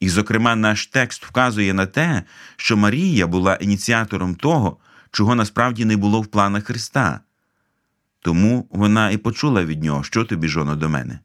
І, 0.00 0.08
зокрема, 0.08 0.56
наш 0.56 0.86
текст 0.86 1.24
вказує 1.24 1.74
на 1.74 1.86
те, 1.86 2.22
що 2.56 2.76
Марія 2.76 3.26
була 3.26 3.54
ініціатором 3.54 4.34
того, 4.34 4.76
чого 5.10 5.34
насправді 5.34 5.84
не 5.84 5.96
було 5.96 6.20
в 6.20 6.26
планах 6.26 6.64
Христа. 6.64 7.20
Тому 8.20 8.68
вона 8.70 9.10
і 9.10 9.16
почула 9.16 9.64
від 9.64 9.82
нього, 9.82 10.02
що 10.02 10.24
тобі, 10.24 10.48
жоно, 10.48 10.76
до 10.76 10.88
мене. 10.88 11.18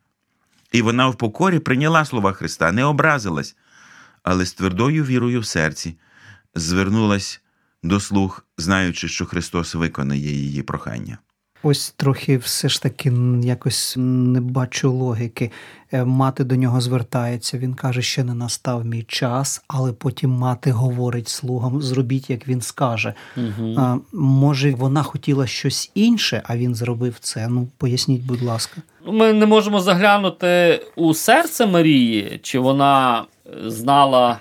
І 0.71 0.81
вона 0.81 1.07
в 1.07 1.15
покорі 1.15 1.59
прийняла 1.59 2.05
слова 2.05 2.33
Христа, 2.33 2.71
не 2.71 2.83
образилась, 2.83 3.55
але 4.23 4.45
з 4.45 4.53
твердою 4.53 5.05
вірою 5.05 5.39
в 5.39 5.45
серці 5.45 5.97
звернулась 6.59 7.41
до 7.83 7.99
слух, 7.99 8.45
знаючи, 8.57 9.07
що 9.07 9.25
Христос 9.25 9.75
виконає 9.75 10.31
її 10.31 10.63
прохання. 10.63 11.17
Ось 11.63 11.93
трохи 11.97 12.37
все 12.37 12.69
ж 12.69 12.81
таки 12.81 13.13
якось 13.43 13.95
не 13.97 14.41
бачу 14.41 14.91
логіки. 14.91 15.51
Е, 15.91 16.05
мати 16.05 16.43
до 16.43 16.55
нього 16.55 16.81
звертається, 16.81 17.57
він 17.57 17.73
каже, 17.73 18.01
що 18.01 18.23
не 18.23 18.33
настав 18.33 18.85
мій 18.85 19.03
час, 19.03 19.63
але 19.67 19.93
потім 19.93 20.31
мати 20.31 20.71
говорить 20.71 21.27
слугам: 21.27 21.81
зробіть, 21.81 22.29
як 22.29 22.47
він 22.47 22.61
скаже. 22.61 23.13
Угу. 23.37 23.75
А, 23.77 23.97
Може, 24.13 24.71
вона 24.71 25.03
хотіла 25.03 25.47
щось 25.47 25.91
інше, 25.95 26.41
а 26.45 26.57
він 26.57 26.75
зробив 26.75 27.15
це. 27.19 27.47
Ну, 27.47 27.67
поясніть, 27.77 28.23
будь 28.23 28.41
ласка. 28.41 28.81
Ми 29.05 29.33
не 29.33 29.45
можемо 29.45 29.79
заглянути 29.79 30.81
у 30.95 31.13
серце 31.13 31.65
Марії, 31.65 32.39
чи 32.43 32.59
вона 32.59 33.25
знала 33.65 34.39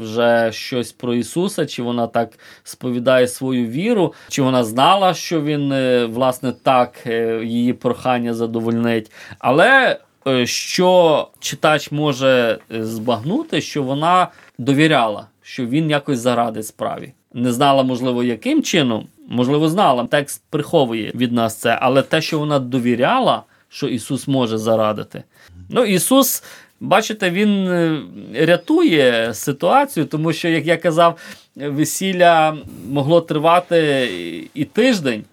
вже 0.00 0.52
щось 0.52 0.92
про 0.92 1.14
Ісуса, 1.14 1.66
чи 1.66 1.82
вона 1.82 2.06
так 2.06 2.38
сповідає 2.64 3.28
свою 3.28 3.66
віру, 3.66 4.14
чи 4.28 4.42
вона 4.42 4.64
знала, 4.64 5.14
що 5.14 5.42
він, 5.42 5.72
е, 5.72 6.04
власне, 6.04 6.52
так 6.62 7.06
е, 7.06 7.40
її 7.44 7.72
прохання 7.72 8.34
задовольнить. 8.34 9.10
Але 9.38 9.98
е, 10.26 10.46
що 10.46 11.28
читач 11.40 11.92
може 11.92 12.58
збагнути, 12.70 13.60
що 13.60 13.82
вона 13.82 14.28
довіряла, 14.58 15.26
що 15.42 15.66
він 15.66 15.90
якось 15.90 16.18
зарадить 16.18 16.66
справі. 16.66 17.12
Не 17.32 17.52
знала, 17.52 17.82
можливо, 17.82 18.24
яким 18.24 18.62
чином, 18.62 19.06
можливо, 19.28 19.68
знала. 19.68 20.06
Текст 20.10 20.42
приховує 20.50 21.12
від 21.14 21.32
нас 21.32 21.56
це, 21.56 21.78
але 21.80 22.02
те, 22.02 22.20
що 22.20 22.38
вона 22.38 22.58
довіряла, 22.58 23.42
що 23.68 23.88
Ісус 23.88 24.28
може 24.28 24.58
зарадити. 24.58 25.22
Ну, 25.70 25.84
Ісус 25.84 26.42
Бачите, 26.84 27.30
він 27.30 27.68
е, 27.68 28.00
рятує 28.34 29.34
ситуацію, 29.34 30.06
тому 30.06 30.32
що, 30.32 30.48
як 30.48 30.66
я 30.66 30.76
казав, 30.76 31.18
весілля 31.56 32.56
могло 32.90 33.20
тривати 33.20 34.08
і 34.54 34.64
тиждень. 34.64 35.24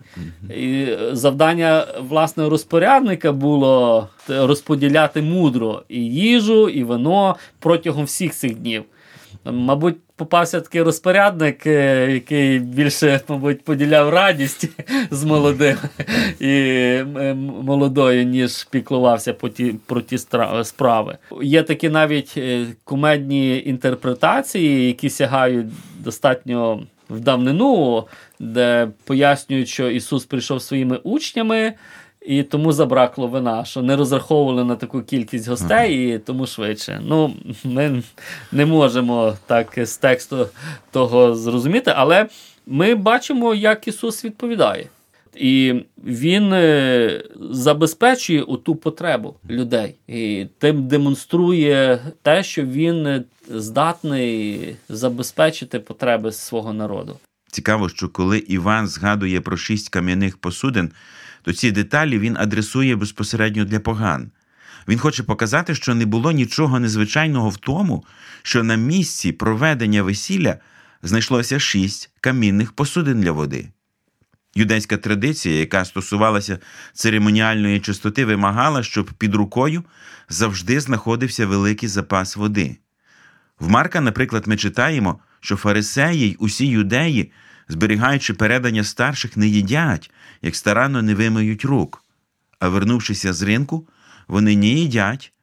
І 0.58 0.88
Завдання 1.12 1.86
власне 2.10 2.50
розпорядника 2.50 3.32
було 3.32 4.08
розподіляти 4.28 5.22
мудро 5.22 5.84
і 5.90 6.06
їжу, 6.06 6.70
і 6.70 6.84
вино 6.84 7.36
протягом 7.60 8.06
всіх 8.06 8.34
цих 8.34 8.56
днів. 8.56 8.84
Мабуть, 9.46 9.96
попався 10.16 10.62
такий 10.62 10.82
розпорядник, 10.82 11.68
е, 11.68 12.12
який 12.12 12.60
більше, 12.60 13.22
мабуть, 13.28 13.64
поділяв 13.64 14.10
радість 14.10 14.70
з 15.12 15.24
молодим 15.24 15.78
і 16.40 16.54
молодою, 17.64 18.24
ніж 18.26 18.64
піклувався 18.64 19.34
по 19.34 19.50
ті, 19.50 19.76
про 19.86 20.02
ті 20.02 20.18
справи. 20.64 21.18
Є 21.42 21.64
такі 21.64 21.90
навіть 21.90 22.34
е, 22.38 22.66
кумедні 22.84 23.64
інтерпретації, 23.66 24.88
які 24.88 25.10
сягають 25.10 25.68
достатньо 26.00 26.84
в 27.10 27.20
давнину, 27.20 28.04
де 28.40 28.88
пояснюють, 29.06 29.68
що 29.68 29.90
Ісус 29.90 30.26
прийшов 30.26 30.62
своїми 30.62 30.98
учнями. 30.98 31.74
І 32.22 32.44
тому 32.44 32.72
забракло 32.72 33.28
вина, 33.28 33.66
що 33.66 33.82
не 33.82 33.96
розраховували 33.96 34.64
на 34.64 34.76
таку 34.76 35.02
кількість 35.02 35.48
гостей, 35.48 36.16
і 36.16 36.20
тому 36.20 36.48
швидше. 36.48 37.02
Ну, 37.06 37.34
Ми 37.64 38.04
не 38.52 38.66
можемо 38.66 39.34
так 39.46 39.74
з 39.78 39.98
тексту 39.98 40.48
того 40.92 41.36
зрозуміти, 41.36 41.94
але 41.96 42.28
ми 42.68 42.96
бачимо, 42.96 43.56
як 43.56 43.88
Ісус 43.88 44.26
відповідає. 44.26 44.86
І 45.36 45.74
Він 46.04 46.54
е, 46.54 47.24
забезпечує 47.52 48.46
ту 48.64 48.76
потребу 48.76 49.36
людей, 49.50 49.96
і 50.08 50.46
тим 50.58 50.88
демонструє 50.88 52.00
те, 52.22 52.44
що 52.44 52.64
він 52.64 53.24
здатний 53.50 54.76
забезпечити 54.90 55.80
потреби 55.80 56.32
свого 56.32 56.74
народу. 56.74 57.18
Цікаво, 57.52 57.90
що 57.90 58.10
коли 58.10 58.38
Іван 58.38 58.88
згадує 58.88 59.42
про 59.42 59.58
шість 59.58 59.90
кам'яних 59.90 60.38
посудин 60.38 60.92
то 61.42 61.54
ці 61.54 61.72
деталі 61.72 62.20
він 62.20 62.38
адресує 62.38 62.96
безпосередньо 62.96 63.66
для 63.66 63.80
поган. 63.80 64.32
Він 64.88 65.00
хоче 65.00 65.24
показати, 65.24 65.76
що 65.76 65.96
не 65.96 66.06
було 66.06 66.32
нічого 66.32 66.80
незвичайного 66.80 67.50
в 67.50 67.58
тому, 67.58 68.06
що 68.44 68.64
на 68.64 68.76
місці 68.76 69.32
проведення 69.32 70.04
весілля 70.04 70.58
знайшлося 71.04 71.60
шість 71.60 72.12
камінних 72.22 72.72
посудин 72.72 73.22
для 73.22 73.32
води. 73.32 73.70
Юдейська 74.56 74.98
традиція, 74.98 75.60
яка 75.60 75.86
стосувалася 75.86 76.60
церемоніальної 76.94 77.80
чистоти, 77.80 78.26
вимагала, 78.26 78.84
щоб 78.84 79.14
під 79.14 79.36
рукою 79.36 79.84
завжди 80.30 80.80
знаходився 80.80 81.46
великий 81.46 81.90
запас 81.90 82.36
води. 82.36 82.78
В 83.60 83.70
Марка, 83.70 84.02
наприклад, 84.02 84.48
ми 84.48 84.58
читаємо, 84.58 85.20
що 85.40 85.56
фарисеї 85.56 86.30
й 86.30 86.38
усі 86.40 86.68
юдеї 86.68 87.32
зберігаючи 87.72 88.34
передання 88.34 88.84
старших, 88.84 89.38
не 89.38 89.48
їдять, 89.48 90.12
як 90.42 90.56
старанно 90.56 91.02
не 91.02 91.16
вимиють 91.16 91.66
рук, 91.66 92.04
а 92.60 92.70
вернувшися 92.70 93.34
з 93.34 93.42
ринку, 93.42 93.88
вони 94.28 94.58
не 94.58 94.68
їдять, 94.68 95.34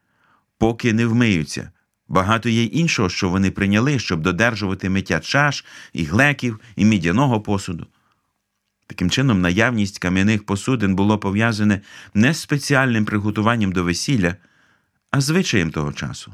поки 0.59 0.93
не 0.93 1.07
вмиються. 1.07 1.71
Багато 2.09 2.49
є 2.49 2.65
іншого, 2.65 3.09
що 3.09 3.29
вони 3.29 3.51
прийняли, 3.51 3.99
щоб 3.99 4.21
додержувати 4.23 4.91
миття 4.91 5.21
чаш, 5.21 5.65
і 5.93 6.05
глеків, 6.05 6.61
і 6.77 6.85
мідяного 6.85 7.41
посуду. 7.41 7.87
Таким 8.87 9.11
чином, 9.11 9.41
наявність 9.41 9.99
кам'яних 9.99 10.47
посудин 10.47 10.95
було 10.95 11.19
пов'язане 11.19 11.81
не 12.15 12.35
з 12.35 12.41
спеціальним 12.41 13.05
приготуванням 13.05 13.73
до 13.73 13.85
весілля, 13.85 14.37
а 15.11 15.21
звичаєм 15.21 15.71
того 15.71 15.93
часу. 15.93 16.33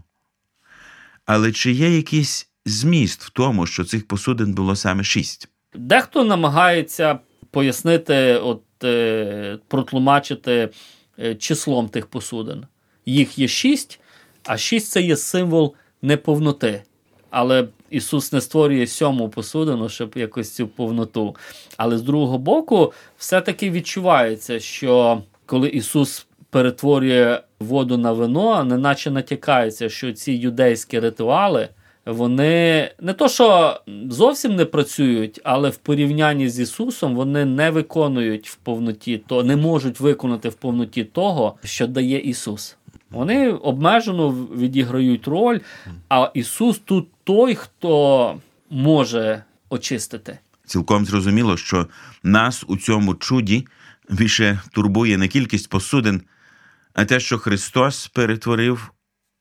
Але 1.27 1.53
чи 1.53 1.72
є 1.72 1.96
якийсь 1.96 2.48
зміст 2.64 3.24
в 3.24 3.31
тому, 3.31 3.66
що 3.66 3.85
цих 3.85 4.09
посудин 4.09 4.55
було 4.55 4.77
саме 4.77 5.05
шість? 5.05 5.48
Дехто 5.74 6.24
намагається 6.24 7.18
пояснити, 7.54 8.34
от, 8.34 8.62
е, 8.84 9.58
протлумачити 9.68 10.68
е, 11.18 11.34
числом 11.34 11.88
тих 11.88 12.06
посудин. 12.06 12.66
Їх 13.06 13.38
є 13.38 13.48
шість, 13.48 14.00
а 14.44 14.56
шість 14.56 14.90
це 14.90 15.02
є 15.02 15.16
символ 15.16 15.74
неповноти. 16.02 16.82
Але 17.30 17.68
Ісус 17.90 18.32
не 18.32 18.40
створює 18.40 18.86
сьому 18.86 19.28
посудину, 19.28 19.88
щоб 19.88 20.12
якось 20.16 20.54
цю 20.54 20.68
повноту. 20.68 21.36
Але 21.76 21.98
з 21.98 22.02
другого 22.02 22.38
боку, 22.38 22.92
все-таки 23.18 23.70
відчувається, 23.70 24.60
що 24.60 25.22
коли 25.46 25.68
Ісус 25.68 26.26
перетворює 26.50 27.40
воду 27.60 27.98
на 27.98 28.12
вино, 28.12 28.64
неначе 28.64 29.10
натякається, 29.10 29.88
що 29.88 30.12
ці 30.12 30.32
юдейські 30.32 31.00
ритуали 31.00 31.68
вони 32.06 32.90
не 33.00 33.12
то, 33.12 33.28
що 33.28 33.80
зовсім 34.10 34.56
не 34.56 34.64
працюють, 34.64 35.40
але 35.44 35.70
в 35.70 35.76
порівнянні 35.76 36.48
з 36.48 36.60
Ісусом 36.60 37.14
вони 37.14 37.44
не 37.44 37.70
виконують 37.70 38.48
в 38.48 38.54
повноті, 38.54 39.18
то 39.26 39.44
не 39.44 39.56
можуть 39.56 40.00
виконати 40.00 40.48
в 40.48 40.54
повноті 40.54 41.04
того, 41.04 41.54
що 41.64 41.86
дає 41.86 42.18
Ісус. 42.18 42.76
Вони 43.10 43.52
обмежено 43.52 44.30
відіграють 44.30 45.28
роль, 45.28 45.58
а 46.08 46.30
Ісус 46.34 46.78
тут 46.84 47.08
той, 47.24 47.54
хто 47.54 48.34
може 48.70 49.44
очистити. 49.70 50.38
Цілком 50.66 51.04
зрозуміло, 51.04 51.56
що 51.56 51.86
нас 52.22 52.64
у 52.68 52.76
цьому 52.76 53.14
чуді 53.14 53.66
більше 54.10 54.60
турбує 54.72 55.18
не 55.18 55.28
кількість 55.28 55.68
посудин, 55.68 56.22
а 56.94 57.04
те, 57.04 57.20
що 57.20 57.38
Христос 57.38 58.08
перетворив 58.08 58.92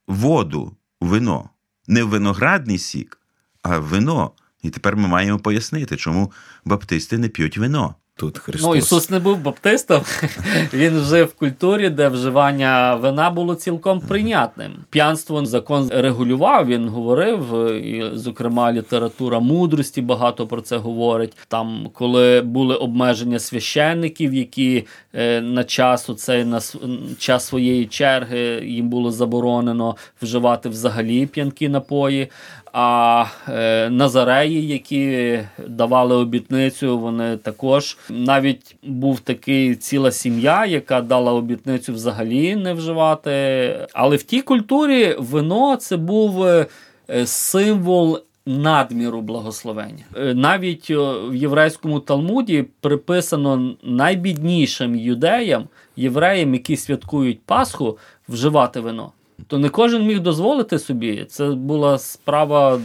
воду 0.08 0.76
в 1.02 1.08
вино, 1.08 1.50
не 1.88 2.04
виноградний 2.04 2.78
сік, 2.78 3.20
а 3.62 3.80
вино. 3.80 4.32
І 4.62 4.70
тепер 4.70 4.98
ми 4.98 5.08
маємо 5.08 5.40
пояснити, 5.40 5.98
чому 5.98 6.32
баптисти 6.66 7.18
не 7.18 7.30
п'ють 7.30 7.58
вино. 7.58 7.96
Тут 8.16 8.38
Христос. 8.38 8.70
Ну, 8.70 8.76
Ісус 8.76 9.10
не 9.10 9.20
був 9.20 9.38
баптистом, 9.38 10.02
він 10.74 11.00
жив 11.00 11.26
в 11.26 11.34
культурі, 11.34 11.90
де 11.90 12.08
вживання 12.08 12.96
вина 12.96 13.30
було 13.30 13.56
цілком 13.56 14.00
прийнятним. 14.00 14.72
П'янство 14.90 15.46
закон 15.46 15.90
регулював, 15.94 16.66
він 16.66 16.90
говорив, 16.90 17.72
і, 17.72 18.12
зокрема, 18.14 18.72
література 18.74 19.40
мудрості 19.40 20.02
багато 20.02 20.48
про 20.48 20.62
це 20.62 20.78
говорить. 20.78 21.38
Там, 21.48 21.90
коли 21.94 22.42
були 22.42 22.76
обмеження 22.76 23.40
священників, 23.40 24.34
які 24.34 24.86
е, 25.14 25.42
на 25.42 25.64
час 25.64 26.10
оцей 26.10 26.46
на 26.46 26.60
час 27.18 27.46
своєї 27.46 27.86
черги 27.86 28.66
їм 28.66 28.90
було 28.90 29.12
заборонено 29.12 29.96
вживати 30.22 30.70
взагалі 30.70 31.26
п'янкі 31.26 31.70
напої. 31.70 32.30
А 32.74 33.26
е, 33.50 33.90
Назареї, 33.90 34.68
які 34.68 35.40
давали 35.68 36.16
обітницю, 36.16 37.00
вони 37.00 37.38
також 37.38 37.98
навіть 38.10 38.76
був 38.84 39.20
такий 39.20 39.76
ціла 39.76 40.12
сім'я, 40.12 40.66
яка 40.66 41.02
дала 41.02 41.34
обітницю 41.34 41.94
взагалі 41.94 42.56
не 42.56 42.74
вживати. 42.74 43.88
Але 43.94 44.16
в 44.16 44.24
тій 44.24 44.42
культурі 44.42 45.16
вино 45.20 45.76
це 45.76 45.98
був 45.98 46.46
е, 46.46 46.68
символ. 47.26 48.20
Надміру 48.46 49.22
благословення. 49.22 50.04
Е, 50.18 50.34
навіть 50.34 50.90
в 50.90 51.36
єврейському 51.36 52.00
Талмуді 52.00 52.66
приписано 52.82 53.76
найбіднішим 53.84 54.96
юдеям, 54.96 55.68
євреям, 55.96 56.54
які 56.54 56.78
святкують 56.78 57.42
Пасху, 57.42 57.98
вживати 58.28 58.80
вино 58.80 59.12
то 59.48 59.58
не 59.58 59.70
кожен 59.70 60.06
міг 60.06 60.20
дозволити 60.20 60.80
собі. 60.80 61.26
Це 61.30 61.50
була 61.50 61.98
справа, 61.98 62.80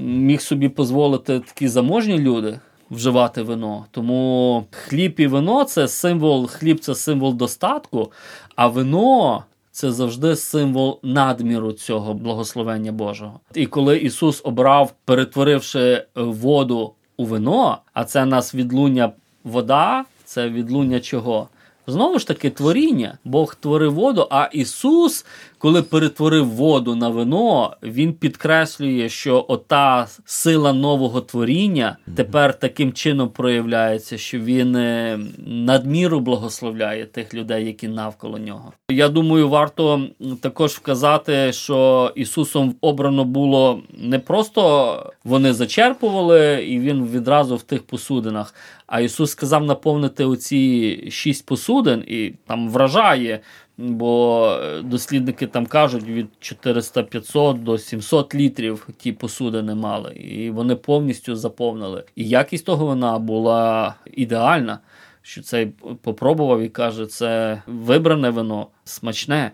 міг 0.00 0.40
собі 0.40 0.68
дозволити 0.68 1.40
такі 1.40 1.68
заможні 1.68 2.18
люди 2.18 2.58
вживати 2.90 3.42
вино. 3.42 3.84
Тому 3.90 4.64
хліб 4.70 5.14
і 5.18 5.26
вино 5.26 5.64
це 5.64 5.88
символ, 5.88 6.46
хліб 6.46 6.80
це 6.80 6.94
символ 6.94 7.34
достатку, 7.34 8.12
а 8.56 8.66
вино. 8.66 9.44
Це 9.70 9.92
завжди 9.92 10.36
символ 10.36 11.00
надміру 11.02 11.72
цього 11.72 12.14
благословення 12.14 12.92
Божого. 12.92 13.40
І 13.54 13.66
коли 13.66 13.98
Ісус 13.98 14.40
обрав, 14.44 14.92
перетворивши 15.04 16.04
воду 16.14 16.92
у 17.16 17.24
вино, 17.24 17.78
а 17.92 18.04
це 18.04 18.26
нас 18.26 18.54
відлуння 18.54 19.12
вода, 19.44 20.04
це 20.24 20.48
відлуння 20.48 21.00
чого? 21.00 21.48
Знову 21.86 22.18
ж 22.18 22.26
таки, 22.26 22.50
творіння. 22.50 23.18
Бог 23.24 23.54
творив 23.54 23.94
воду, 23.94 24.26
а 24.30 24.48
Ісус 24.52 25.24
коли 25.58 25.82
перетворив 25.82 26.48
воду 26.48 26.94
на 26.94 27.08
вино, 27.08 27.76
він 27.82 28.12
підкреслює, 28.12 29.08
що 29.08 29.44
ота 29.48 30.06
сила 30.24 30.72
нового 30.72 31.20
творіння 31.20 31.96
тепер 32.16 32.58
таким 32.58 32.92
чином 32.92 33.28
проявляється, 33.28 34.18
що 34.18 34.38
він 34.38 34.76
е, 34.76 35.18
надміру 35.46 36.20
благословляє 36.20 37.04
тих 37.04 37.34
людей, 37.34 37.66
які 37.66 37.88
навколо 37.88 38.38
нього. 38.38 38.72
Я 38.90 39.08
думаю, 39.08 39.48
варто 39.48 40.02
також 40.40 40.72
вказати, 40.72 41.52
що 41.52 42.12
Ісусом 42.14 42.74
обрано 42.80 43.24
було 43.24 43.80
не 43.98 44.18
просто 44.18 45.12
вони 45.24 45.52
зачерпували, 45.52 46.64
і 46.68 46.80
він 46.80 47.06
відразу 47.06 47.56
в 47.56 47.62
тих 47.62 47.82
посудинах. 47.82 48.54
А 48.86 49.00
Ісус 49.00 49.30
сказав 49.30 49.64
наповнити 49.64 50.24
оці 50.24 51.08
шість 51.10 51.46
посудин, 51.46 52.04
і 52.06 52.34
там 52.46 52.70
вражає 52.70 53.40
бо 53.78 54.50
е, 54.62 54.82
дослідники 54.82 55.46
там 55.46 55.66
кажуть 55.66 56.04
від 56.04 56.26
400-500 56.40 57.62
до 57.62 57.78
700 57.78 58.34
літрів 58.34 58.88
ті 58.98 59.12
посудини 59.12 59.74
мали, 59.74 60.14
і 60.14 60.50
вони 60.50 60.76
повністю 60.76 61.36
заповнили. 61.36 62.04
І 62.16 62.28
якість 62.28 62.66
того 62.66 62.86
вина 62.86 63.18
була 63.18 63.94
ідеальна. 64.12 64.78
Що 65.22 65.42
цей 65.42 65.66
попробував 66.02 66.60
і 66.60 66.68
каже, 66.68 67.06
це 67.06 67.62
вибране 67.66 68.30
вино 68.30 68.66
смачне. 68.84 69.50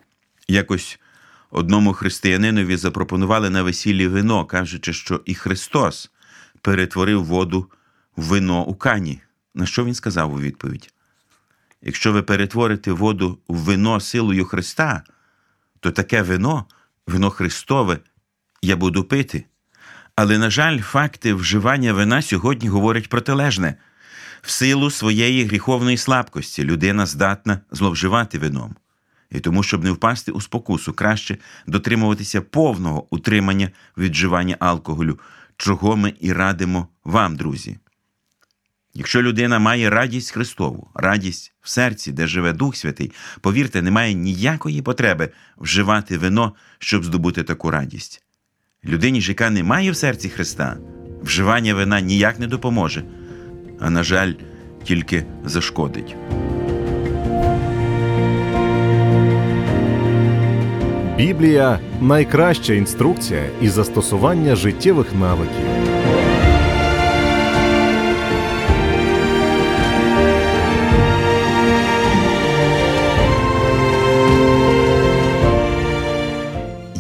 Якось 0.49 1.01
одному 1.51 1.93
християнинові 1.93 2.77
запропонували 2.77 3.51
на 3.51 3.63
весіллі 3.63 4.07
вино, 4.07 4.45
кажучи, 4.45 4.93
що 4.93 5.21
і 5.25 5.35
Христос 5.35 6.11
перетворив 6.61 7.25
воду 7.25 7.67
вино 8.17 8.65
у 8.65 8.75
кані. 8.75 9.21
На 9.55 9.67
що 9.67 9.85
він 9.85 9.95
сказав 9.95 10.35
у 10.35 10.41
відповідь? 10.41 10.93
Якщо 11.83 12.13
ви 12.13 12.23
перетворите 12.23 12.93
воду 12.93 13.39
в 13.49 13.57
вино 13.57 14.01
силою 14.01 14.45
Христа, 14.45 15.03
то 15.81 15.91
таке 15.91 16.23
вино, 16.23 16.67
вино 17.07 17.31
Христове, 17.31 17.99
я 18.63 18.77
буду 18.77 19.05
пити. 19.05 19.45
Але, 20.17 20.39
на 20.39 20.51
жаль, 20.51 20.79
факти 20.79 21.35
вживання 21.35 21.93
вина 21.93 22.23
сьогодні 22.23 22.69
говорять 22.69 23.09
протилежне. 23.09 23.75
В 24.43 24.51
силу 24.51 24.91
своєї 24.91 25.45
гріховної 25.45 25.97
слабкості 25.97 26.65
людина 26.65 27.07
здатна 27.07 27.61
зловживати 27.71 28.39
вином. 28.39 28.77
І 29.31 29.41
тому, 29.41 29.63
щоб 29.63 29.85
не 29.85 29.91
впасти 29.91 30.33
у 30.33 30.41
спокусу, 30.41 30.93
краще 30.93 31.39
дотримуватися 31.67 32.41
повного 32.41 33.15
утримання 33.15 33.71
від 33.97 34.13
вживання 34.13 34.57
алкоголю, 34.61 35.19
чого 35.57 35.97
ми 35.97 36.15
і 36.21 36.33
радимо 36.33 36.89
вам, 37.05 37.37
друзі. 37.37 37.79
Якщо 38.95 39.23
людина 39.23 39.59
має 39.59 39.91
радість 39.91 40.31
Христову, 40.31 40.91
радість 40.95 41.53
в 41.61 41.69
серці, 41.69 42.13
де 42.13 42.27
живе 42.27 42.53
Дух 42.53 42.77
Святий, 42.77 43.13
повірте, 43.41 43.83
немає 43.83 44.15
ніякої 44.15 44.83
потреби 44.83 45.29
вживати 45.59 46.19
вино, 46.19 46.55
щоб 46.79 47.05
здобути 47.05 47.43
таку 47.43 47.71
радість. 47.71 48.23
Людині 48.85 49.21
ж, 49.21 49.29
яка 49.29 49.51
не 49.51 49.63
має 49.63 49.91
в 49.91 49.97
серці 49.97 50.29
Христа, 50.29 50.77
вживання 51.23 51.75
вина 51.75 52.01
ніяк 52.01 52.39
не 52.39 52.47
допоможе, 52.47 53.05
а 53.81 53.91
на 53.91 54.03
жаль, 54.03 54.33
тільки 54.85 55.27
зашкодить. 55.45 56.17
Біблія 61.17 61.81
найкраща 62.01 62.75
інструкція 62.75 63.51
і 63.61 63.69
застосування 63.69 64.57
життєвих 64.57 65.15
навиків. 65.15 65.92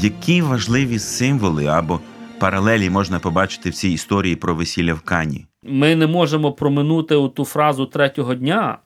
Які 0.02 0.42
важливі 0.42 0.98
символи 0.98 1.66
або 1.66 2.00
паралелі 2.38 2.90
можна 2.90 3.18
побачити 3.18 3.70
в 3.70 3.74
цій 3.74 3.88
історії 3.88 4.36
про 4.36 4.54
весілля 4.54 4.94
в 4.94 5.00
Кані? 5.00 5.46
Ми 5.62 5.96
не 5.96 6.06
можемо 6.06 6.52
проминути 6.52 7.28
ту 7.34 7.44
фразу 7.44 7.86
третього 7.86 8.34
дня, 8.34 8.78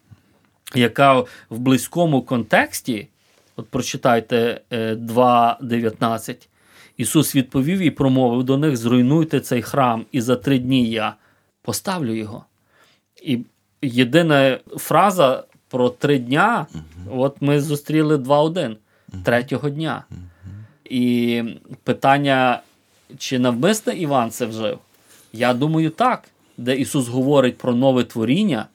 яка 0.75 1.21
в 1.51 1.59
близькому 1.59 2.23
контексті, 2.23 3.09
от 3.57 3.69
прочитайте 3.69 4.61
2.19, 4.71 6.31
е, 6.31 6.37
Ісус 6.97 7.37
відповів 7.37 7.79
і 7.79 7.91
промовив 7.91 8.45
до 8.45 8.59
них: 8.59 8.77
зруйнуйте 8.77 9.41
цей 9.41 9.63
храм, 9.63 10.05
і 10.13 10.21
за 10.21 10.37
три 10.37 10.59
дні 10.59 10.91
я 10.91 11.15
поставлю 11.63 12.15
його. 12.15 12.45
І 13.23 13.39
єдина 13.83 14.59
фраза 14.77 15.45
про 15.69 15.89
три 15.89 16.19
дня, 16.19 16.67
от 17.11 17.37
ми 17.43 17.61
зустріли 17.61 18.17
2.1, 18.17 18.69
угу. 18.69 19.23
третього 19.25 19.71
дня. 19.71 20.05
І 20.91 21.43
питання, 21.85 22.63
чи 23.19 23.39
навмисне 23.39 23.95
Іван 23.95 24.31
це 24.31 24.47
вжив? 24.47 24.79
Я 25.33 25.55
думаю, 25.55 25.91
так, 25.91 26.29
де 26.57 26.77
Ісус 26.77 27.09
говорить 27.09 27.59
про 27.59 27.75
нове 27.75 28.05
творіння 28.05 28.67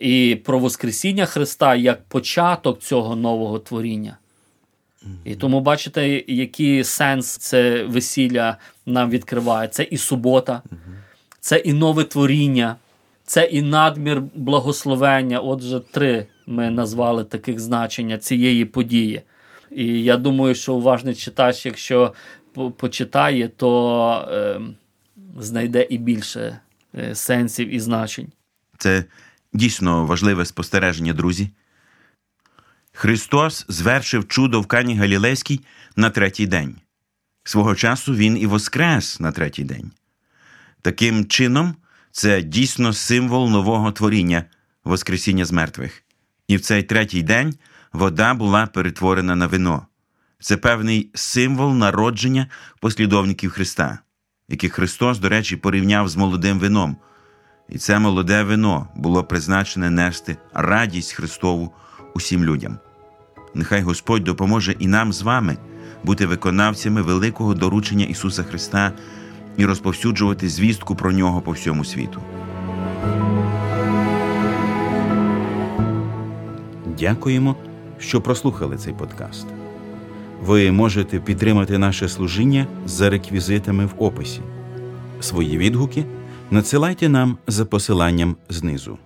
і 0.00 0.38
про 0.44 0.58
Воскресіння 0.58 1.26
Христа 1.26 1.74
як 1.74 2.02
початок 2.04 2.80
цього 2.80 3.16
нового 3.16 3.58
творіння. 3.58 4.16
І 5.24 5.34
тому 5.34 5.60
бачите, 5.60 6.22
який 6.26 6.84
сенс 6.84 7.36
це 7.36 7.84
весілля 7.84 8.56
нам 8.86 9.10
відкриває. 9.10 9.68
Це 9.68 9.82
і 9.82 9.96
субота, 9.96 10.62
це 11.40 11.56
і 11.56 11.72
нове 11.72 12.04
творіння, 12.04 12.76
це 13.24 13.44
і 13.44 13.62
надмір 13.62 14.22
благословення. 14.34 15.40
Отже, 15.40 15.80
три 15.90 16.26
ми 16.46 16.70
назвали 16.70 17.24
таких 17.24 17.60
значення 17.60 18.18
цієї 18.18 18.64
події. 18.64 19.22
І 19.76 20.02
я 20.02 20.16
думаю, 20.16 20.54
що 20.54 20.74
уважний 20.74 21.14
читач, 21.14 21.66
якщо 21.66 22.14
почитає, 22.76 23.48
то 23.48 24.28
е, 24.32 24.60
знайде 25.38 25.86
і 25.90 25.98
більше 25.98 26.58
е, 26.94 27.14
сенсів 27.14 27.74
і 27.74 27.80
значень. 27.80 28.32
Це 28.78 29.04
дійсно 29.52 30.06
важливе 30.06 30.44
спостереження, 30.44 31.12
друзі. 31.12 31.50
Христос 32.92 33.66
звершив 33.68 34.28
чудо 34.28 34.60
в 34.60 34.66
Кані 34.66 34.96
Галілейській 34.96 35.60
на 35.96 36.10
третій 36.10 36.46
день. 36.46 36.76
Свого 37.44 37.74
часу 37.74 38.14
Він 38.14 38.38
і 38.38 38.46
воскрес 38.46 39.20
на 39.20 39.32
третій 39.32 39.64
день. 39.64 39.90
Таким 40.82 41.26
чином, 41.26 41.74
це 42.10 42.42
дійсно 42.42 42.92
символ 42.92 43.50
нового 43.50 43.92
творіння, 43.92 44.44
Воскресіння 44.84 45.44
з 45.44 45.52
мертвих. 45.52 46.02
І 46.48 46.56
в 46.56 46.60
цей 46.60 46.82
третій 46.82 47.22
день 47.22 47.54
вода 47.92 48.34
була 48.34 48.66
перетворена 48.66 49.36
на 49.36 49.46
вино. 49.46 49.86
Це 50.40 50.56
певний 50.56 51.10
символ 51.14 51.74
народження 51.74 52.46
послідовників 52.80 53.50
Христа, 53.50 53.98
яких 54.48 54.72
Христос, 54.72 55.18
до 55.18 55.28
речі, 55.28 55.56
порівняв 55.56 56.08
з 56.08 56.16
молодим 56.16 56.58
вином. 56.58 56.96
І 57.68 57.78
це 57.78 57.98
молоде 57.98 58.42
вино 58.42 58.88
було 58.96 59.24
призначене 59.24 59.90
нести 59.90 60.36
радість 60.54 61.12
Христову 61.12 61.72
усім 62.14 62.44
людям. 62.44 62.78
Нехай 63.54 63.82
Господь 63.82 64.24
допоможе 64.24 64.72
і 64.78 64.86
нам 64.86 65.12
з 65.12 65.22
вами 65.22 65.56
бути 66.04 66.26
виконавцями 66.26 67.02
великого 67.02 67.54
доручення 67.54 68.04
Ісуса 68.04 68.42
Христа 68.42 68.92
і 69.56 69.66
розповсюджувати 69.66 70.48
звістку 70.48 70.96
про 70.96 71.12
нього 71.12 71.40
по 71.40 71.50
всьому 71.50 71.84
світу. 71.84 72.22
Дякуємо, 76.98 77.56
що 78.02 78.20
прослухали 78.20 78.76
цей 78.76 78.92
подкаст. 78.92 79.46
Ви 80.46 80.72
можете 80.72 81.18
підтримати 81.18 81.78
наше 81.78 82.08
служіння 82.08 82.66
за 82.86 83.10
реквізитами 83.10 83.86
в 83.86 83.94
описі. 83.98 84.40
Свої 85.20 85.58
відгуки 85.58 86.04
надсилайте 86.50 87.08
нам 87.08 87.38
за 87.46 87.64
посиланням 87.64 88.36
знизу. 88.48 88.98